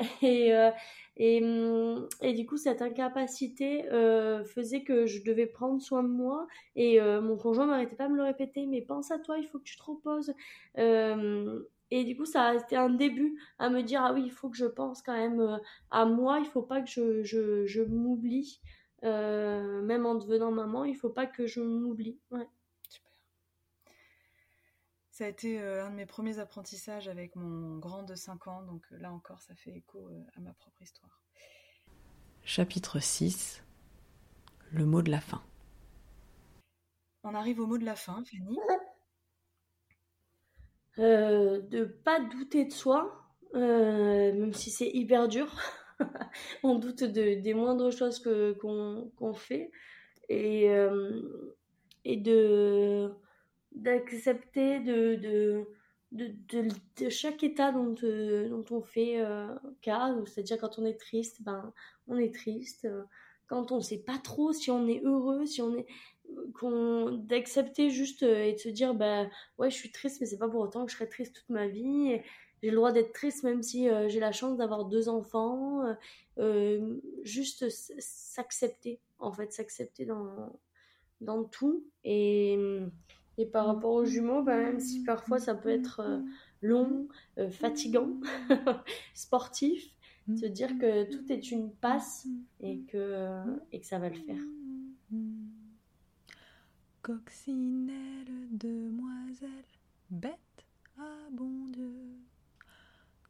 et, 0.22 0.54
euh, 0.54 0.70
hum, 1.18 2.08
et, 2.22 2.32
du 2.32 2.46
coup, 2.46 2.56
cette 2.56 2.82
incapacité 2.82 3.86
euh, 3.92 4.44
faisait 4.44 4.82
que 4.82 5.06
je 5.06 5.22
devais 5.22 5.46
prendre 5.46 5.80
soin 5.80 6.02
de 6.02 6.08
moi. 6.08 6.46
Et 6.76 7.00
euh, 7.00 7.20
mon 7.20 7.36
conjoint 7.36 7.66
m'arrêtait 7.66 7.96
pas 7.96 8.08
de 8.08 8.12
me 8.12 8.16
le 8.16 8.24
répéter, 8.24 8.66
mais 8.66 8.82
pense 8.82 9.10
à 9.10 9.18
toi, 9.18 9.38
il 9.38 9.46
faut 9.46 9.58
que 9.58 9.64
tu 9.64 9.76
te 9.76 9.82
reposes. 9.82 10.34
et 10.76 12.04
du 12.04 12.16
coup, 12.16 12.24
ça 12.24 12.42
a 12.42 12.54
été 12.54 12.76
un 12.76 12.90
début 12.90 13.38
à 13.58 13.68
me 13.70 13.82
dire, 13.82 14.02
ah 14.02 14.12
oui, 14.12 14.22
il 14.24 14.30
faut 14.32 14.48
que 14.48 14.56
je 14.56 14.66
pense 14.66 15.02
quand 15.02 15.16
même 15.16 15.60
à 15.90 16.04
moi, 16.06 16.38
il 16.40 16.46
faut 16.46 16.62
pas 16.62 16.80
que 16.80 16.88
je, 16.88 17.22
je, 17.66 17.82
m'oublie. 17.82 18.60
même 19.02 20.06
en 20.06 20.14
devenant 20.14 20.52
maman, 20.52 20.84
il 20.84 20.96
faut 20.96 21.10
pas 21.10 21.26
que 21.26 21.46
je 21.46 21.60
m'oublie. 21.60 22.18
Ça 25.20 25.26
a 25.26 25.28
été 25.28 25.60
euh, 25.60 25.84
un 25.84 25.90
de 25.90 25.96
mes 25.96 26.06
premiers 26.06 26.38
apprentissages 26.38 27.06
avec 27.06 27.36
mon 27.36 27.76
grand 27.76 28.04
de 28.04 28.14
5 28.14 28.48
ans, 28.48 28.62
donc 28.62 28.82
euh, 28.90 28.96
là 28.96 29.12
encore, 29.12 29.42
ça 29.42 29.54
fait 29.54 29.70
écho 29.70 30.08
euh, 30.08 30.22
à 30.34 30.40
ma 30.40 30.54
propre 30.54 30.80
histoire. 30.80 31.22
Chapitre 32.42 33.00
6 33.00 33.62
Le 34.72 34.86
mot 34.86 35.02
de 35.02 35.10
la 35.10 35.20
fin. 35.20 35.42
On 37.22 37.34
arrive 37.34 37.60
au 37.60 37.66
mot 37.66 37.76
de 37.76 37.84
la 37.84 37.96
fin, 37.96 38.24
Fanny. 38.24 38.56
Euh, 40.98 41.60
de 41.60 41.84
pas 41.84 42.20
douter 42.20 42.64
de 42.64 42.72
soi, 42.72 43.30
même 43.52 44.54
si 44.54 44.70
c'est 44.70 44.88
hyper 44.88 45.28
dur. 45.28 45.54
on 46.62 46.78
doute 46.78 47.04
de, 47.04 47.38
des 47.42 47.52
moindres 47.52 47.92
choses 47.92 48.20
que, 48.20 48.52
qu'on, 48.54 49.34
fait. 49.34 49.70
Et, 50.30 50.64
et 52.06 52.16
de 52.16 53.14
d'accepter 53.72 54.80
de, 54.80 55.14
de, 55.16 55.66
de, 56.12 56.68
de, 56.98 57.08
chaque 57.08 57.42
état 57.44 57.72
dont, 57.72 57.94
euh, 58.02 58.48
dont 58.48 58.64
on 58.70 58.82
fait 58.82 59.20
euh, 59.20 59.54
cas. 59.82 60.14
C'est-à-dire 60.26 60.58
quand 60.58 60.78
on 60.78 60.84
est 60.84 60.98
triste, 60.98 61.42
ben, 61.42 61.72
on 62.08 62.16
est 62.18 62.34
triste. 62.34 62.88
quand 63.46 63.72
on 63.72 63.80
sait 63.80 64.02
pas 64.02 64.18
trop 64.18 64.52
si 64.52 64.70
on 64.70 64.86
est 64.88 65.02
heureux, 65.04 65.46
si 65.46 65.62
on 65.62 65.76
est 65.76 65.86
d'accepter 67.12 67.90
juste 67.90 68.22
euh, 68.22 68.44
et 68.44 68.52
de 68.52 68.58
se 68.58 68.68
dire 68.68 68.94
bah 68.94 69.26
ouais 69.58 69.70
je 69.70 69.76
suis 69.76 69.90
triste 69.90 70.20
mais 70.20 70.26
c'est 70.26 70.38
pas 70.38 70.48
pour 70.48 70.60
autant 70.60 70.84
que 70.84 70.92
je 70.92 70.96
serai 70.96 71.08
triste 71.08 71.34
toute 71.34 71.48
ma 71.48 71.66
vie 71.66 72.20
j'ai 72.62 72.70
le 72.70 72.76
droit 72.76 72.92
d'être 72.92 73.12
triste 73.12 73.42
même 73.44 73.62
si 73.62 73.88
euh, 73.88 74.08
j'ai 74.08 74.20
la 74.20 74.32
chance 74.32 74.58
d'avoir 74.58 74.84
deux 74.84 75.08
enfants 75.08 75.82
euh, 76.38 76.96
juste 77.22 77.68
s'accepter 77.70 79.00
en 79.18 79.32
fait 79.32 79.52
s'accepter 79.52 80.04
dans 80.04 80.52
dans 81.20 81.44
tout 81.44 81.84
et 82.04 82.58
et 83.40 83.46
par 83.46 83.66
rapport 83.66 83.92
aux 83.92 84.04
jumeaux 84.04 84.42
bah, 84.42 84.56
même 84.56 84.80
si 84.80 85.02
parfois 85.02 85.38
ça 85.38 85.54
peut 85.54 85.70
être 85.70 86.22
long 86.62 87.08
fatigant 87.50 88.10
sportif 89.14 89.90
se 90.38 90.46
dire 90.46 90.78
que 90.78 91.10
tout 91.10 91.32
est 91.32 91.50
une 91.50 91.72
passe 91.72 92.26
et 92.60 92.80
que 92.82 93.42
que 93.72 93.86
ça 93.86 93.98
va 93.98 94.08
le 94.08 94.14
faire 94.14 94.40
Coccinelle, 97.02 98.48
demoiselle, 98.50 99.64
bête 100.10 100.66
à 100.98 101.30
bon 101.32 101.64
Dieu. 101.72 101.94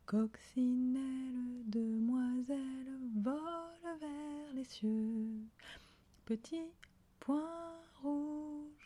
Coccinelle, 0.06 1.62
demoiselle, 1.66 2.58
vole 3.14 3.98
vers 4.00 4.54
les 4.54 4.64
cieux. 4.64 5.46
Petit 6.24 6.64
point 7.20 7.78
rouge, 8.02 8.79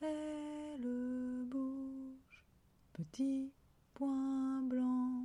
elle 0.00 1.44
bouge. 1.46 2.44
Petit 2.92 3.52
point 3.94 4.62
blanc, 4.62 5.24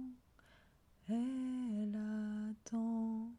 elle 1.10 1.98
attend. 2.52 3.32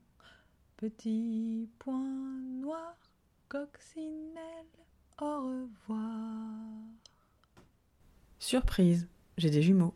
Petit 0.77 1.69
point 1.79 2.41
noir, 2.61 2.97
coccinelle 3.49 4.67
au 5.21 5.43
revoir. 5.43 6.59
Surprise, 8.39 9.09
j'ai 9.39 9.51
des 9.51 9.63
jumeaux. 9.63 9.95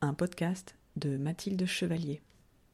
Un 0.00 0.14
podcast 0.14 0.76
de 0.96 1.16
Mathilde 1.16 1.64
Chevalier. 1.66 2.20